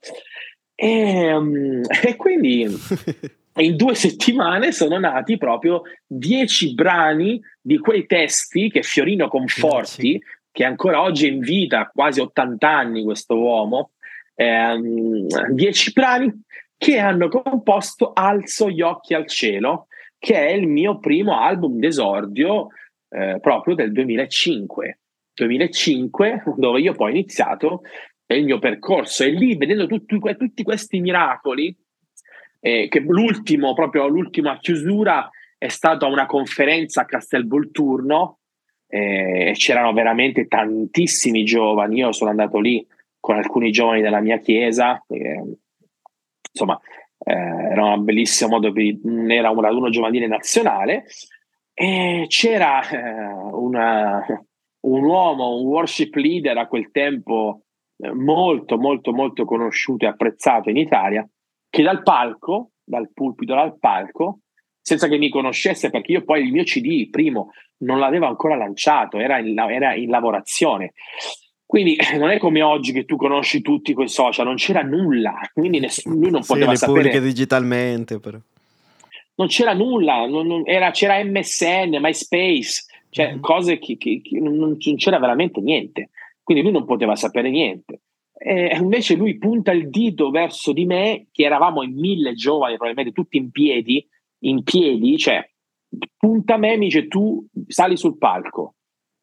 [0.75, 2.67] E, um, e quindi
[3.57, 10.65] in due settimane sono nati proprio dieci brani di quei testi che Fiorino Conforti, che
[10.65, 13.93] ancora oggi è in vita, quasi 80 anni questo uomo,
[14.35, 16.43] ehm, dieci brani
[16.77, 19.87] che hanno composto Alzo gli occhi al cielo,
[20.27, 22.67] che è il mio primo album d'esordio
[23.11, 24.99] eh, proprio del 2005.
[25.33, 27.83] 2005, dove io poi ho iniziato
[28.27, 31.73] il mio percorso e lì vedendo tutti, tutti questi miracoli,
[32.59, 38.41] eh, che l'ultimo, proprio l'ultima chiusura è stata una conferenza a Castelvolturno,
[38.89, 42.85] eh, c'erano veramente tantissimi giovani, io sono andato lì
[43.21, 45.41] con alcuni giovani della mia chiesa, eh,
[46.51, 46.81] insomma
[47.19, 48.95] eh, era un bellissimo modo per,
[49.29, 51.05] era un raduno giovanile nazionale
[51.73, 52.99] e c'era eh,
[53.53, 54.25] una,
[54.81, 57.65] un uomo, un worship leader a quel tempo
[57.99, 61.29] eh, molto, molto, molto conosciuto e apprezzato in Italia,
[61.69, 64.41] che dal palco, dal pulpito dal palco,
[64.81, 69.19] senza che mi conoscesse, perché io poi il mio CD, primo, non l'avevo ancora lanciato,
[69.19, 70.93] era in, era in lavorazione.
[71.67, 75.81] Quindi non è come oggi che tu conosci tutti quei social, non c'era nulla, quindi
[75.81, 77.21] nessuno, lui non sì, poteva le sapere.
[77.21, 78.39] digitalmente però
[79.37, 83.41] non c'era nulla, non, non, era, c'era MSN, MySpace, cioè mm-hmm.
[83.41, 86.11] cose che, che, che non, non, c'era veramente niente.
[86.43, 88.01] Quindi lui non poteva sapere niente.
[88.39, 93.13] E invece lui punta il dito verso di me, che eravamo in mille giovani, probabilmente
[93.13, 94.07] tutti in piedi,
[94.41, 95.49] in piedi, cioè
[96.17, 98.76] punta a me e mi dice tu sali sul palco.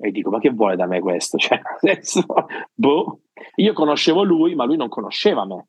[0.05, 1.37] E dico, ma che vuole da me questo?
[1.39, 2.25] Cioè, adesso,
[2.73, 3.21] boh.
[3.55, 5.67] Io conoscevo lui, ma lui non conosceva me.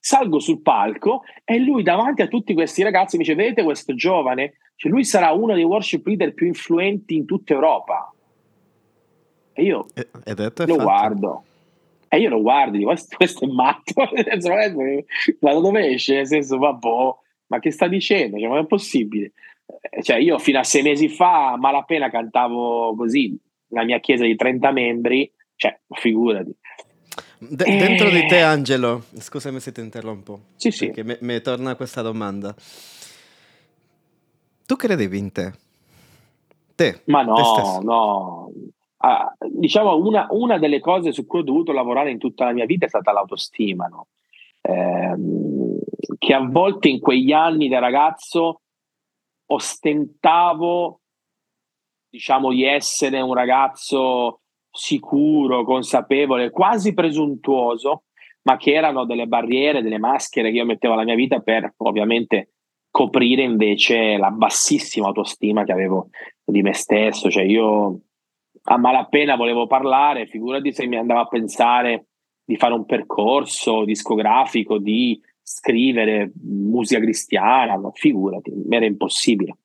[0.00, 4.54] Salgo sul palco e lui davanti a tutti questi ragazzi mi dice, vedete questo giovane?
[4.74, 8.12] Cioè, lui sarà uno dei worship leader più influenti in tutta Europa.
[9.52, 10.76] E io e, lo fatto.
[10.76, 11.44] guardo.
[12.08, 13.92] E io lo guardo, dico, questo, è matto.
[15.40, 16.14] ma da dove esce?
[16.14, 16.88] Nel senso, vabbè,
[17.46, 18.36] ma che sta dicendo?
[18.36, 19.32] Cioè, ma è possibile?
[19.80, 24.36] Eh, cioè, io fino a sei mesi fa, malapena cantavo così, la mia chiesa di
[24.36, 26.54] 30 membri, cioè, figurati.
[27.38, 27.64] De-.
[27.64, 30.40] Dentro di te, Angelo, scusami se ti interrompo.
[30.56, 30.90] Sì, sì.
[30.90, 32.54] Perché mi torna questa domanda.
[34.66, 35.52] Tu credevi in te?
[36.74, 37.02] Te?
[37.06, 38.52] Ma no, te no.
[38.98, 42.66] Ah, diciamo una, una, delle cose su cui ho dovuto lavorare in tutta la mia
[42.66, 44.08] vita è stata l'autostima, no?
[44.62, 45.16] eh,
[46.18, 48.60] che a volte in quegli anni da ragazzo
[49.52, 51.00] ostentavo
[52.08, 54.40] diciamo di essere un ragazzo
[54.70, 58.04] sicuro, consapevole, quasi presuntuoso,
[58.42, 62.54] ma che erano delle barriere, delle maschere che io mettevo alla mia vita per ovviamente
[62.90, 66.08] coprire invece la bassissima autostima che avevo
[66.44, 67.30] di me stesso.
[67.30, 68.00] Cioè io
[68.62, 72.06] a malapena volevo parlare, figurati se mi andavo a pensare
[72.44, 75.20] di fare un percorso discografico, di
[75.50, 79.56] scrivere musica cristiana, no, figurati, era impossibile.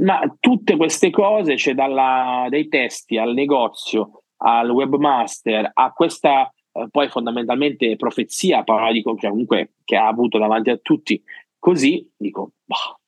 [0.00, 6.88] Ma tutte queste cose, cioè dalla, dai testi al negozio, al webmaster, a questa eh,
[6.90, 11.22] poi fondamentalmente profezia paradico, cioè comunque che ha avuto davanti a tutti,
[11.58, 12.98] così dico, bah,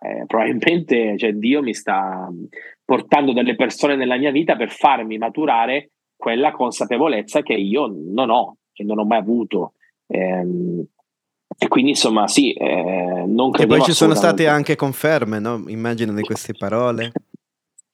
[0.00, 2.30] eh, probabilmente cioè, Dio mi sta
[2.84, 8.58] portando delle persone nella mia vita per farmi maturare quella consapevolezza che io non ho,
[8.72, 9.72] che non ho mai avuto.
[10.06, 10.84] Ehm,
[11.58, 13.74] e quindi insomma sì, eh, non credo.
[13.74, 15.64] E poi ci sono state anche conferme, no?
[15.68, 17.12] immagino, di queste parole.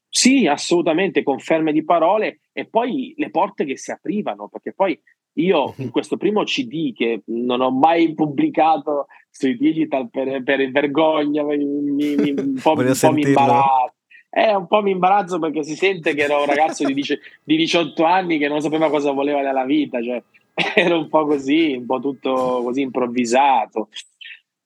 [0.09, 5.01] Sì, assolutamente, conferme di parole e poi le porte che si aprivano, perché poi
[5.35, 5.85] io mhm.
[5.85, 11.57] in questo primo CD che non ho mai pubblicato sui digital per, per vergogna, mi,
[11.65, 13.95] mi, un po', un po mi imbarazzo.
[14.33, 17.57] Eh, un po' mi imbarazzo perché si sente che ero un ragazzo di, dici, di
[17.57, 20.23] 18 anni che non sapeva cosa voleva nella vita, cioè
[20.75, 23.89] era un po' così, un po' tutto così improvvisato.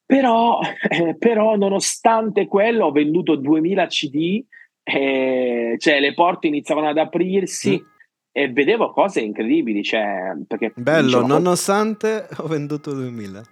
[0.05, 4.45] Però, eh, però nonostante quello ho venduto 2000 CD,
[4.83, 7.87] eh, cioè le porte iniziavano ad aprirsi mm.
[8.33, 9.83] e vedevo cose incredibili.
[9.83, 13.43] Cioè, perché, Bello, diciamo, nonostante ho venduto 2000.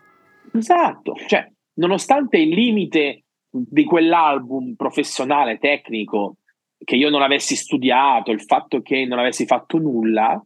[0.55, 6.37] Esatto, cioè, nonostante il limite di quell'album professionale, tecnico,
[6.85, 10.43] che io non avessi studiato, il fatto che non avessi fatto nulla,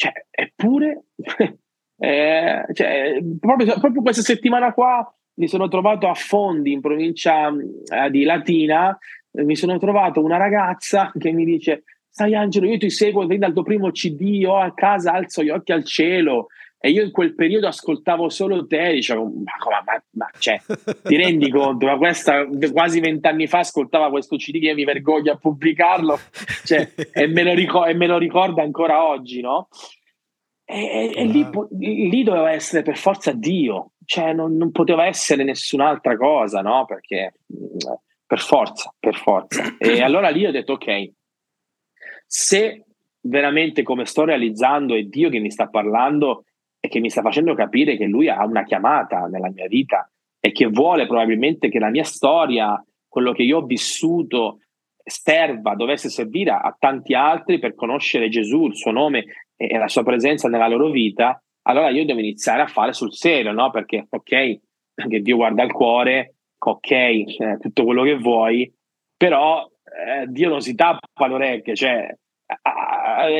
[0.00, 1.02] cioè, eppure,
[1.98, 8.10] eh, cioè, proprio, proprio, questa settimana qua mi sono trovato a Fondi, in provincia eh,
[8.10, 8.98] di Latina,
[9.32, 13.62] mi sono trovato una ragazza che mi dice, sai Angelo, io ti seguo dal tuo
[13.62, 16.46] primo CD, ho a casa, alzo gli occhi al cielo,
[16.82, 19.52] e io in quel periodo ascoltavo solo te, dicevo, ma,
[19.84, 20.58] ma, ma cioè,
[21.02, 21.84] ti rendi conto?
[21.84, 26.18] Ma questa quasi vent'anni fa ascoltava questo CD che mi vergogno a pubblicarlo,
[26.64, 29.68] cioè, e, me lo ricordo, e me lo ricorda ancora oggi, no?
[30.64, 31.46] E, e lì,
[32.08, 36.86] lì, doveva essere per forza Dio, cioè non, non, poteva essere nessun'altra cosa, no?
[36.86, 37.34] Perché
[38.24, 39.76] per forza, per forza.
[39.76, 41.10] E allora lì ho detto, ok,
[42.26, 42.84] se
[43.22, 46.44] veramente come sto realizzando è Dio che mi sta parlando,
[46.80, 50.10] e che mi sta facendo capire che lui ha una chiamata nella mia vita
[50.40, 54.60] e che vuole probabilmente che la mia storia, quello che io ho vissuto,
[55.04, 59.24] serva, dovesse servire a tanti altri per conoscere Gesù, il suo nome
[59.56, 63.52] e la sua presenza nella loro vita, allora io devo iniziare a fare sul serio,
[63.52, 63.70] no?
[63.70, 64.60] Perché, ok,
[65.08, 68.72] che Dio guarda il cuore, ok, eh, tutto quello che vuoi,
[69.16, 72.14] però eh, Dio non si tappa le orecchie, cioè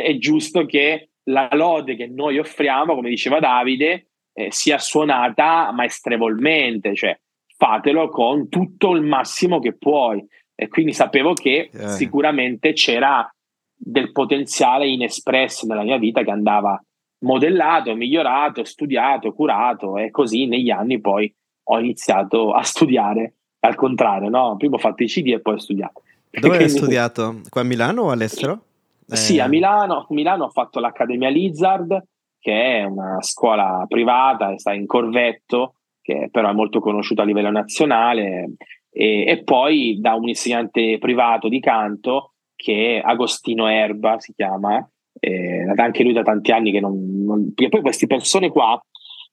[0.02, 6.94] è giusto che la lode che noi offriamo, come diceva Davide, eh, sia suonata maestrevolmente,
[6.94, 7.18] cioè
[7.56, 10.24] fatelo con tutto il massimo che puoi.
[10.54, 11.88] E quindi sapevo che eh.
[11.88, 13.30] sicuramente c'era
[13.74, 16.82] del potenziale inespresso nella mia vita che andava
[17.20, 21.32] modellato, migliorato, studiato, curato e così negli anni poi
[21.64, 24.56] ho iniziato a studiare al contrario, no?
[24.56, 26.02] Prima ho fatto i CD e poi ho studiato.
[26.30, 27.40] Dove hai studiato?
[27.48, 28.64] Qua a Milano o all'estero?
[29.10, 29.16] Eh.
[29.16, 32.02] Sì, a Milano, a Milano ho fatto l'Accademia Lizard,
[32.38, 37.50] che è una scuola privata, sta in Corvetto, che però è molto conosciuta a livello
[37.50, 38.54] nazionale,
[38.90, 44.86] e, e poi da un insegnante privato di canto che è Agostino Erba si chiama,
[45.18, 48.78] eh, anche lui da tanti anni che non, non, perché poi queste persone qua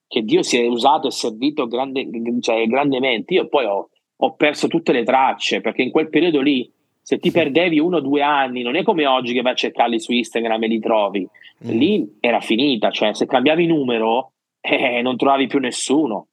[0.08, 2.08] che Dio si è usato e servito grande,
[2.40, 6.72] cioè, grandemente, io poi ho, ho perso tutte le tracce perché in quel periodo lì
[7.08, 9.98] se ti perdevi uno o due anni, non è come oggi che vai a cercarli
[9.98, 11.26] su Instagram e li trovi.
[11.66, 11.70] Mm.
[11.70, 16.28] Lì era finita, cioè se cambiavi numero eh, non trovavi più nessuno.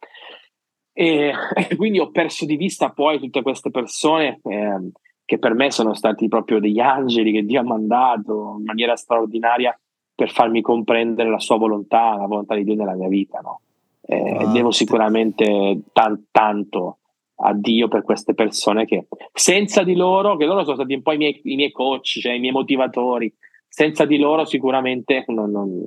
[0.92, 4.90] E, e, quindi ho perso di vista poi tutte queste persone eh,
[5.24, 9.78] che per me sono stati proprio degli angeli che Dio ha mandato in maniera straordinaria
[10.12, 13.38] per farmi comprendere la sua volontà, la volontà di Dio nella mia vita.
[13.38, 13.60] No?
[14.00, 16.98] Eh, ah, devo sicuramente tan- tanto
[17.36, 21.12] a Dio per queste persone che senza di loro, che loro sono stati un po'
[21.12, 23.32] i miei, i miei coach, cioè i miei motivatori,
[23.68, 25.82] senza di loro sicuramente non, non,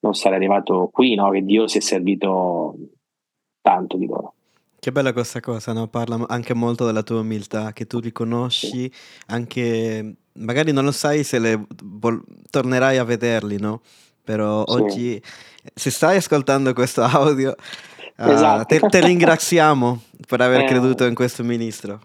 [0.00, 1.30] non sarei arrivato qui, no?
[1.30, 2.76] che Dio si è servito
[3.62, 4.34] tanto di loro.
[4.78, 5.88] Che bella questa cosa, no?
[5.88, 8.90] Parla anche molto della tua umiltà, che tu riconosci
[9.26, 13.82] anche, magari non lo sai se le vol- tornerai a vederli, no?
[14.24, 14.74] Però sì.
[14.74, 15.22] oggi,
[15.74, 17.54] se stai ascoltando questo audio,
[18.28, 18.74] esatto.
[18.74, 20.64] uh, te, te, ringraziamo per aver eh.
[20.64, 22.00] creduto in questo ministro.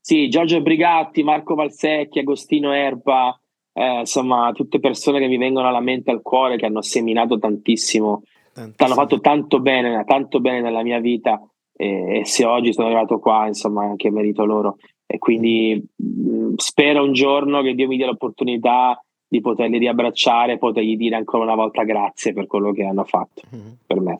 [0.00, 3.38] Sì, Giorgio Brigatti, Marco Valsecchi, Agostino Erba,
[3.72, 7.38] eh, insomma, tutte persone che mi vengono alla mente e al cuore, che hanno seminato
[7.38, 8.22] tantissimo
[8.54, 11.40] hanno fatto tanto bene, tanto bene nella mia vita
[11.72, 14.76] e, e, se oggi sono arrivato qua, insomma, anche merito loro.
[15.06, 20.52] E quindi mh, mm, spero un giorno che Dio mi dia l'opportunità di poterli riabbracciare
[20.52, 23.72] e potergli dire ancora una volta grazie per quello che hanno fatto mm-hmm.
[23.86, 24.18] per me.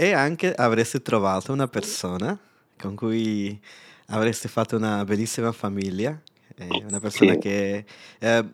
[0.00, 2.38] E anche avresti trovato una persona
[2.78, 3.60] con cui
[4.06, 6.16] avresti fatto una bellissima famiglia,
[6.86, 7.38] una persona sì.
[7.38, 7.84] che
[8.20, 8.44] eh,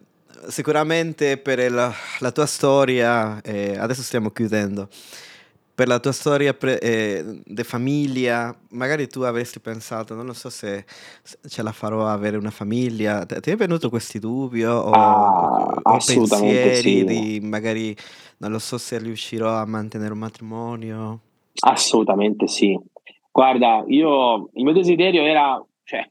[0.49, 4.89] sicuramente per la, la tua storia, eh, adesso stiamo chiudendo,
[5.75, 10.49] per la tua storia pre, eh, di famiglia, magari tu avresti pensato, non lo so
[10.49, 10.87] se,
[11.23, 15.99] se ce la farò avere una famiglia, ti è venuto questi dubbi o, ah, o
[15.99, 17.05] pensieri sì.
[17.05, 17.95] di magari,
[18.39, 21.21] non lo so se riuscirò a mantenere un matrimonio?
[21.61, 22.79] Assolutamente sì.
[23.31, 26.09] Guarda, io, il mio desiderio era, cioè,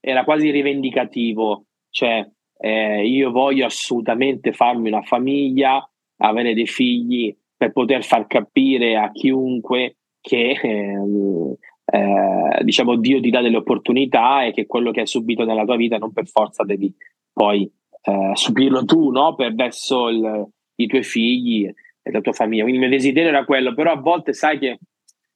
[0.00, 2.28] era quasi rivendicativo, cioè
[2.58, 5.82] eh, io voglio assolutamente farmi una famiglia,
[6.18, 11.56] avere dei figli per poter far capire a chiunque che eh,
[11.92, 15.76] eh, diciamo Dio ti dà delle opportunità e che quello che hai subito nella tua
[15.76, 16.94] vita non per forza devi
[17.32, 17.70] poi
[18.02, 19.34] eh, subirlo tu no?
[19.34, 21.70] per verso il, i tuoi figli
[22.02, 22.62] e la tua famiglia.
[22.62, 24.78] Quindi il mio desiderio era quello, però a volte sai che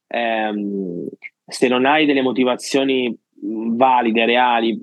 [0.07, 1.07] ehm,
[1.45, 4.79] se non hai delle motivazioni valide, reali,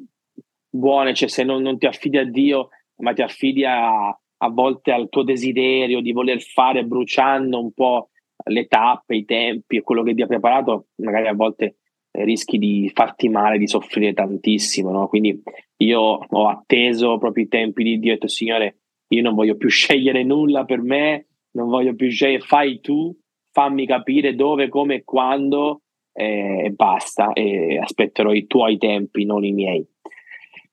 [0.68, 4.92] buone, cioè se non, non ti affidi a Dio, ma ti affidi a, a volte
[4.92, 8.10] al tuo desiderio di voler fare bruciando un po'
[8.44, 11.76] le tappe, i tempi e quello che ti ha preparato, magari a volte
[12.10, 14.90] eh, rischi di farti male, di soffrire tantissimo.
[14.90, 15.08] No?
[15.08, 15.40] Quindi
[15.78, 18.76] io ho atteso proprio i tempi di Dio e ho detto, Signore,
[19.08, 23.16] io non voglio più scegliere nulla per me, non voglio più scegliere, fai tu,
[23.50, 25.82] fammi capire dove, come e quando
[26.12, 29.86] eh, e basta, e aspetterò i tuoi tempi, non i miei.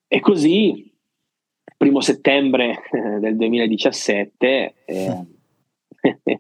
[0.08, 0.92] E così,
[1.78, 5.26] primo settembre eh, del 2017, eh,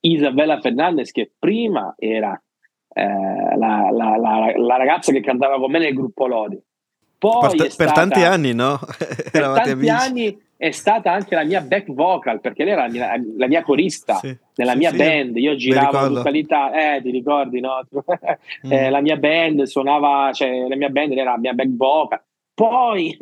[0.00, 2.40] Isabella Fernandez, che prima era
[2.92, 6.60] eh, la, la, la, la, ragazza che cantava con me nel gruppo Lodi,
[7.18, 8.78] poi per, t- stata, per tanti anni, no?
[9.30, 9.88] per tanti amici.
[9.88, 14.14] anni è stata anche la mia back vocal perché lei era la, la mia corista
[14.16, 15.36] sì, nella sì, mia sì, band.
[15.36, 17.86] Io giravo tutta l'Italia, eh, ti ricordi, no?
[18.66, 18.72] mm.
[18.72, 22.22] eh, la mia band suonava, cioè la mia band era la mia back vocal.
[22.54, 23.16] Poi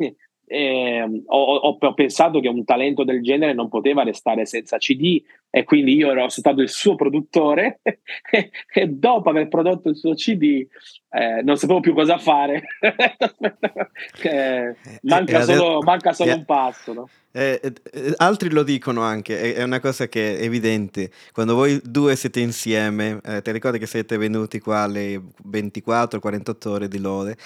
[0.49, 5.63] eh, ho, ho, pensato che un talento del genere non poteva restare senza CD e
[5.63, 10.67] quindi io ero stato il suo produttore e, dopo aver prodotto il suo CD
[11.09, 12.63] eh, non sapevo più cosa fare.
[14.21, 16.93] eh, manca, solo, manca solo un passo.
[16.93, 17.09] No?
[17.31, 21.09] Eh, eh, altri lo dicono anche, è, una cosa che è evidente.
[21.31, 26.87] Quando voi due siete insieme, eh, ti ricordi che siete venuti qua alle 24-48 ore
[26.87, 27.37] di lode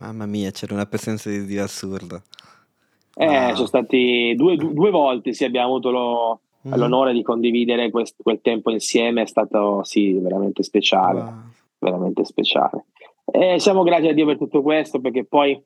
[0.00, 2.22] Mamma mia, c'era una presenza di Dio assurda.
[3.16, 3.54] Eh, wow.
[3.54, 6.74] sono stati due, due, volte, sì, abbiamo avuto lo, mm.
[6.74, 11.32] l'onore di condividere quest, quel tempo insieme, è stato sì, veramente speciale, wow.
[11.78, 12.86] veramente speciale.
[13.24, 15.60] E siamo grati a Dio per tutto questo, perché poi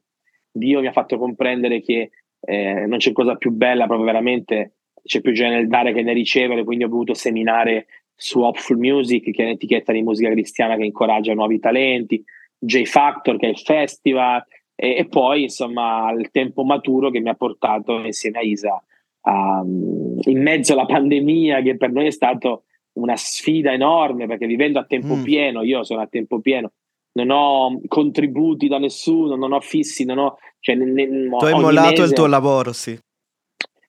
[0.51, 5.21] Dio mi ha fatto comprendere che eh, non c'è cosa più bella, proprio veramente c'è
[5.21, 9.43] più gioia nel dare che nel ricevere, quindi ho voluto seminare su Hopeful Music, che
[9.43, 12.23] è un'etichetta di musica cristiana che incoraggia nuovi talenti,
[12.59, 14.45] J Factor che è il festival
[14.77, 18.85] e, e, poi insomma il tempo maturo che mi ha portato insieme a Isa
[19.23, 22.65] um, in mezzo alla pandemia che per noi è stato
[22.95, 25.23] una sfida enorme perché vivendo a tempo mm.
[25.23, 26.73] pieno, io sono a tempo pieno,
[27.13, 30.39] non ho contributi da nessuno, non ho fissi, non ho...
[30.61, 31.07] Cioè, ne,
[31.39, 32.99] tu hai mollato mese, il tuo lavoro, sì.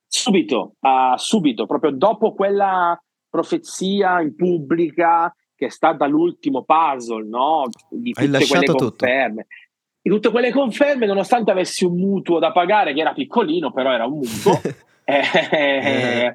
[0.08, 7.68] Subito, uh, subito, proprio dopo quella profezia in pubblica che è stata l'ultimo puzzle no?
[7.90, 9.42] di tutte quelle conferme.
[9.44, 9.62] Tutto.
[10.02, 14.06] Di tutte quelle conferme, nonostante avessi un mutuo da pagare, che era piccolino, però era
[14.06, 14.60] un mutuo,
[15.04, 16.34] eh, eh.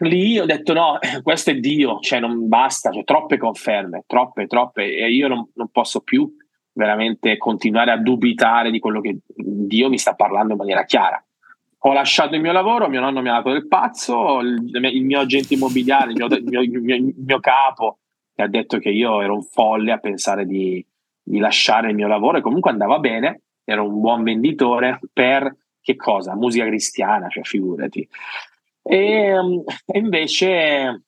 [0.00, 4.96] lì ho detto no, questo è Dio, cioè non basta, cioè, troppe conferme, troppe, troppe,
[4.96, 6.30] e io non, non posso più
[6.72, 11.20] veramente continuare a dubitare di quello che Dio mi sta parlando in maniera chiara
[11.78, 15.20] ho lasciato il mio lavoro, mio nonno mi ha dato del pazzo, il, il mio
[15.20, 17.98] agente immobiliare, il mio, il mio, il mio, capo
[18.34, 20.84] e ha detto che io ero un folle a pensare di,
[21.22, 25.54] di lasciare il mio lavoro e comunque andava bene, ero un buon venditore per
[25.86, 26.34] che cosa?
[26.34, 28.06] Musica cristiana, cioè figurati.
[28.82, 29.32] E,
[29.86, 31.02] e invece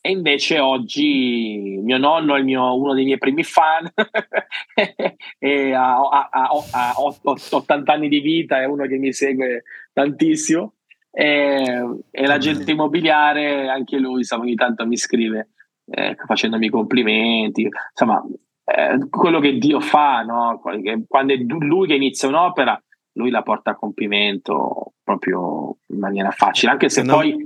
[0.00, 3.88] e invece oggi mio nonno è mio, uno dei miei primi fan,
[5.38, 10.74] e ha, ha, ha, ha, 80 anni di vita, è uno che mi segue tantissimo.
[11.10, 15.50] E, e l'agente immobiliare, anche lui insomma, ogni tanto mi scrive
[15.86, 17.68] eh, facendomi complimenti.
[17.90, 18.22] Insomma,
[18.64, 20.60] eh, quello che Dio fa, no?
[21.06, 22.78] quando è lui che inizia un'opera,
[23.14, 27.14] lui la porta a compimento proprio in maniera facile, anche se no.
[27.14, 27.36] poi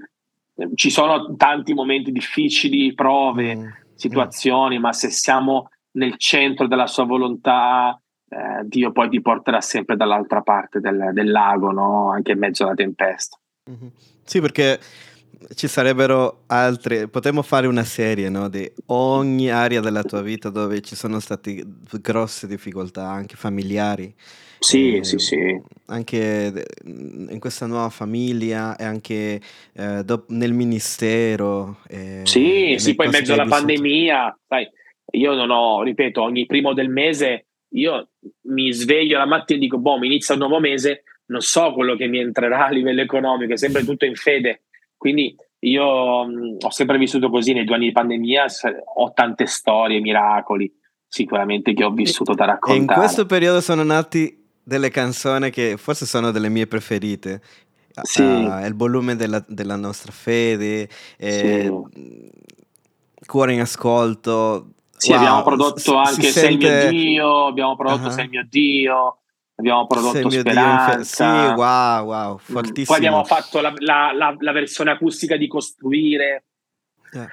[0.74, 3.66] ci sono tanti momenti difficili, prove, mm.
[3.94, 4.80] situazioni, mm.
[4.82, 10.42] ma se siamo nel centro della sua volontà, eh, Dio poi ti porterà sempre dall'altra
[10.42, 12.10] parte del, del lago, no?
[12.10, 13.38] anche in mezzo alla tempesta.
[13.70, 13.88] Mm-hmm.
[14.24, 14.78] Sì, perché
[15.54, 18.48] ci sarebbero altre, potremmo fare una serie no?
[18.48, 21.64] di ogni area della tua vita dove ci sono state
[22.00, 24.14] grosse difficoltà, anche familiari.
[24.58, 25.60] Sì, eh, sì, sì.
[25.86, 29.40] Anche in questa nuova famiglia e anche
[29.72, 31.78] eh, do- nel ministero.
[31.88, 34.68] Eh, sì, sì, poi in mezzo alla pandemia, sai,
[35.12, 38.10] io non ho, ripeto, ogni primo del mese io
[38.42, 41.96] mi sveglio la mattina e dico, boh, mi inizia un nuovo mese, non so quello
[41.96, 44.62] che mi entrerà a livello economico, è sempre tutto in fede.
[44.96, 48.46] Quindi io mh, ho sempre vissuto così nei due anni di pandemia,
[48.96, 50.72] ho tante storie, miracoli
[51.06, 52.78] sicuramente che ho vissuto da raccontare.
[52.78, 57.40] E in questo periodo sono nati delle canzoni che forse sono delle mie preferite.
[58.02, 58.22] Sì.
[58.22, 62.30] Uh, il volume della, della nostra fede, eh, sì.
[63.26, 64.74] cuore in ascolto.
[64.96, 66.90] Sì, wow, abbiamo prodotto anche Sei sente...
[66.90, 68.10] mio Dio, abbiamo prodotto uh-huh.
[68.10, 69.18] Sei mio Dio,
[69.56, 71.02] abbiamo prodotto Speranza.
[71.02, 72.86] Sì, wow, wow, fortissimo.
[72.86, 76.44] Poi abbiamo fatto la, la, la, la versione acustica di Costruire.
[77.12, 77.28] Yeah.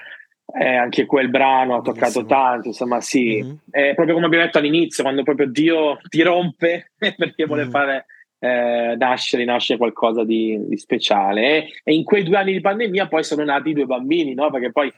[0.48, 2.26] Eh, anche quel brano ha toccato Bellissimo.
[2.26, 3.54] tanto, insomma, sì, mm-hmm.
[3.68, 7.70] è proprio come abbiamo detto all'inizio, quando proprio Dio ti rompe perché vuole mm-hmm.
[7.70, 8.06] fare
[8.38, 11.42] eh, nascere, nasce qualcosa di, di speciale.
[11.42, 14.50] E, e, in quei due anni di pandemia poi sono nati due bambini, no?
[14.50, 14.92] Perché poi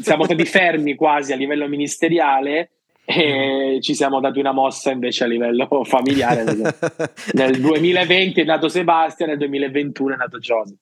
[0.00, 2.70] siamo stati fermi quasi a livello ministeriale
[3.04, 6.44] e ci siamo dati una mossa invece a livello familiare.
[7.32, 10.74] nel 2020 è nato Sebastian, nel 2021 è nato Giorgio.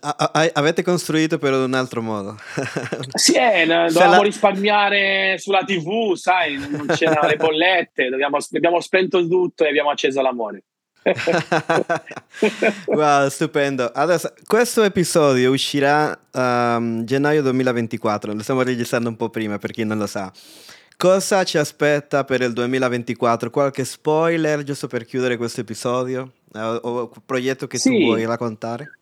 [0.00, 2.36] A- avete costruito però in un altro modo.
[3.14, 4.22] sì, eh, dovevamo la...
[4.22, 10.20] risparmiare sulla TV, sai, non c'erano le bollette, dobbiamo, abbiamo spento tutto e abbiamo acceso
[10.20, 10.64] l'amore.
[12.86, 13.90] wow, stupendo.
[13.92, 19.84] Adesso, questo episodio uscirà um, gennaio 2024, lo stiamo registrando un po' prima per chi
[19.84, 20.32] non lo sa.
[20.96, 23.50] Cosa ci aspetta per il 2024?
[23.50, 26.32] Qualche spoiler giusto per chiudere questo episodio?
[26.54, 27.88] O, o progetto che sì.
[27.88, 28.98] tu vuoi raccontare?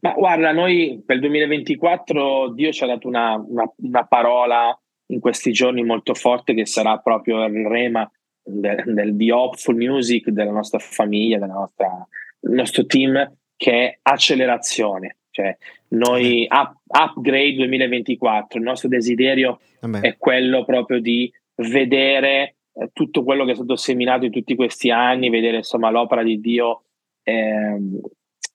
[0.00, 4.78] Ma guarda, noi per il 2024 Dio ci ha dato una, una, una parola
[5.08, 8.10] in questi giorni molto forte che sarà proprio il rema
[8.42, 12.06] del, del The Hopeful Music della nostra famiglia, della nostra,
[12.38, 15.18] del nostro team, che è accelerazione.
[15.30, 15.56] Cioè,
[15.88, 20.00] noi up, upgrade 2024, il nostro desiderio Vabbè.
[20.00, 24.90] è quello proprio di vedere eh, tutto quello che è stato seminato in tutti questi
[24.90, 26.84] anni, vedere insomma l'opera di Dio
[27.22, 27.78] eh,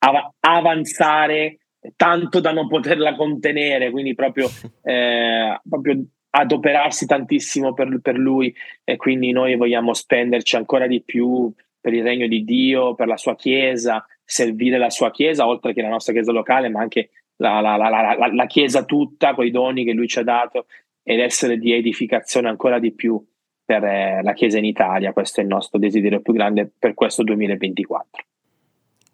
[0.04, 1.58] av- avanzare
[1.96, 4.48] tanto da non poterla contenere, quindi proprio,
[4.82, 11.52] eh, proprio adoperarsi tantissimo per, per, lui e quindi noi vogliamo spenderci ancora di più
[11.80, 15.82] per il regno di Dio, per la sua Chiesa, servire la sua Chiesa, oltre che
[15.82, 19.84] la nostra Chiesa locale, ma anche la, la, la, la Chiesa tutta, con i doni
[19.84, 20.66] che lui ci ha dato
[21.02, 23.22] ed essere di edificazione ancora di più
[23.64, 25.12] per eh, la Chiesa in Italia.
[25.12, 28.24] Questo è il nostro desiderio più grande per questo 2024.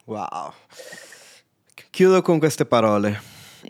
[0.09, 0.55] Wow.
[1.91, 3.21] Chiudo con queste parole.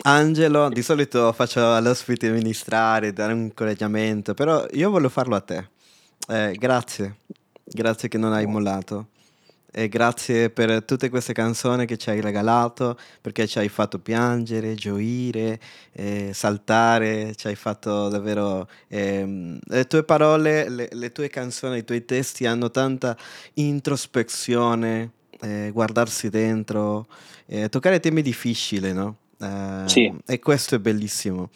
[0.03, 5.67] Angelo, di solito faccio all'ospite ministrare, dare un incoraggiamento, però io voglio farlo a te.
[6.29, 7.17] Eh, grazie,
[7.65, 9.09] grazie che non hai mollato.
[9.69, 14.75] E grazie per tutte queste canzoni che ci hai regalato, perché ci hai fatto piangere,
[14.75, 15.59] gioire,
[15.91, 18.65] eh, saltare, ci hai fatto davvero...
[18.87, 23.17] Eh, le tue parole, le, le tue canzoni, i tuoi testi hanno tanta
[23.55, 27.07] introspezione, eh, guardarsi dentro,
[27.45, 29.17] eh, toccare temi difficili, no?
[29.39, 30.13] Eh, sì.
[30.25, 31.49] E questo è bellissimo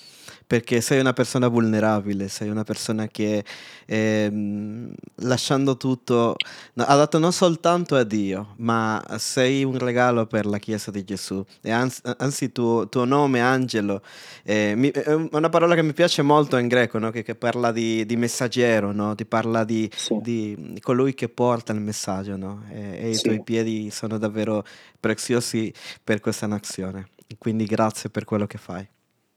[0.53, 3.43] perché sei una persona vulnerabile, sei una persona che
[3.85, 6.35] eh, lasciando tutto
[6.75, 11.43] ha dato non soltanto a Dio, ma sei un regalo per la Chiesa di Gesù.
[11.59, 14.03] E anzi, anzi tuo, tuo nome, Angelo,
[14.43, 17.09] eh, mi, è una parola che mi piace molto in greco, no?
[17.09, 19.15] che, che, parla di, di messaggero, no?
[19.15, 20.19] ti parla di, sì.
[20.21, 22.65] di, colui che porta il messaggio, no?
[22.69, 23.19] e, e sì.
[23.19, 24.63] i tuoi piedi sono davvero
[24.99, 25.73] preziosi
[26.03, 27.07] per questa nazione.
[27.37, 28.87] Quindi grazie per quello che fai.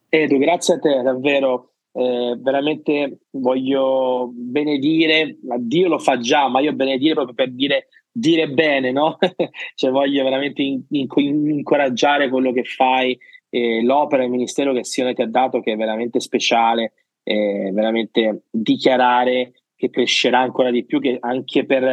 [0.09, 1.73] Edu, grazie a te, davvero.
[1.93, 8.49] eh, veramente voglio benedire, Dio lo fa già, ma io benedire proprio per dire, dire
[8.49, 9.17] bene, no?
[9.75, 11.07] cioè voglio veramente in, in,
[11.49, 13.19] incoraggiare quello che fai,
[13.49, 16.93] eh, l'opera, il ministero che Sione ti ha dato, che è veramente speciale,
[17.23, 21.85] eh, veramente dichiarare che crescerà ancora di più, che anche per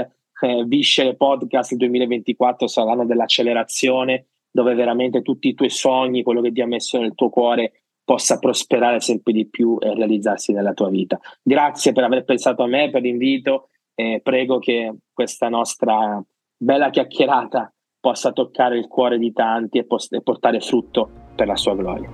[0.41, 6.41] eh, Viscere Podcast il 2024 sarà l'anno dell'accelerazione, dove veramente tutti i tuoi sogni, quello
[6.41, 10.73] che ti ha messo nel tuo cuore, possa prosperare sempre di più e realizzarsi nella
[10.73, 11.19] tua vita.
[11.41, 16.23] Grazie per aver pensato a me, per l'invito e prego che questa nostra
[16.55, 21.55] bella chiacchierata possa toccare il cuore di tanti e, post- e portare frutto per la
[21.55, 22.09] sua gloria.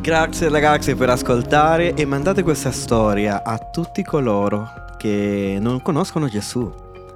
[0.00, 4.66] Grazie ragazzi per ascoltare e mandate questa storia a tutti coloro
[4.96, 6.72] che non conoscono Gesù,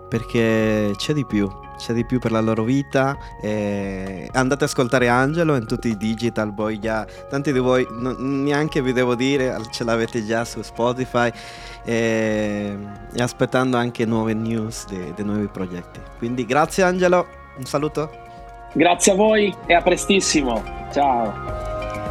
[0.09, 1.49] perché c'è di più
[1.83, 3.18] c'è di più per la loro vita.
[3.41, 8.45] Eh, andate ad ascoltare Angelo in tutti i digital, poi già tanti di voi non,
[8.45, 11.30] neanche vi devo dire, ce l'avete già su Spotify
[11.85, 12.76] eh,
[13.12, 16.01] e aspettando anche nuove news dei nuovi progetti.
[16.18, 17.26] Quindi grazie Angelo,
[17.59, 18.11] un saluto.
[18.74, 20.62] Grazie a voi e a prestissimo.
[20.93, 21.35] Ciao.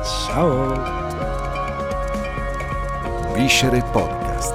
[0.04, 1.00] Ciao.
[3.34, 4.54] Viscere Podcast,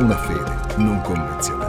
[0.00, 1.67] una fede non convenzionale.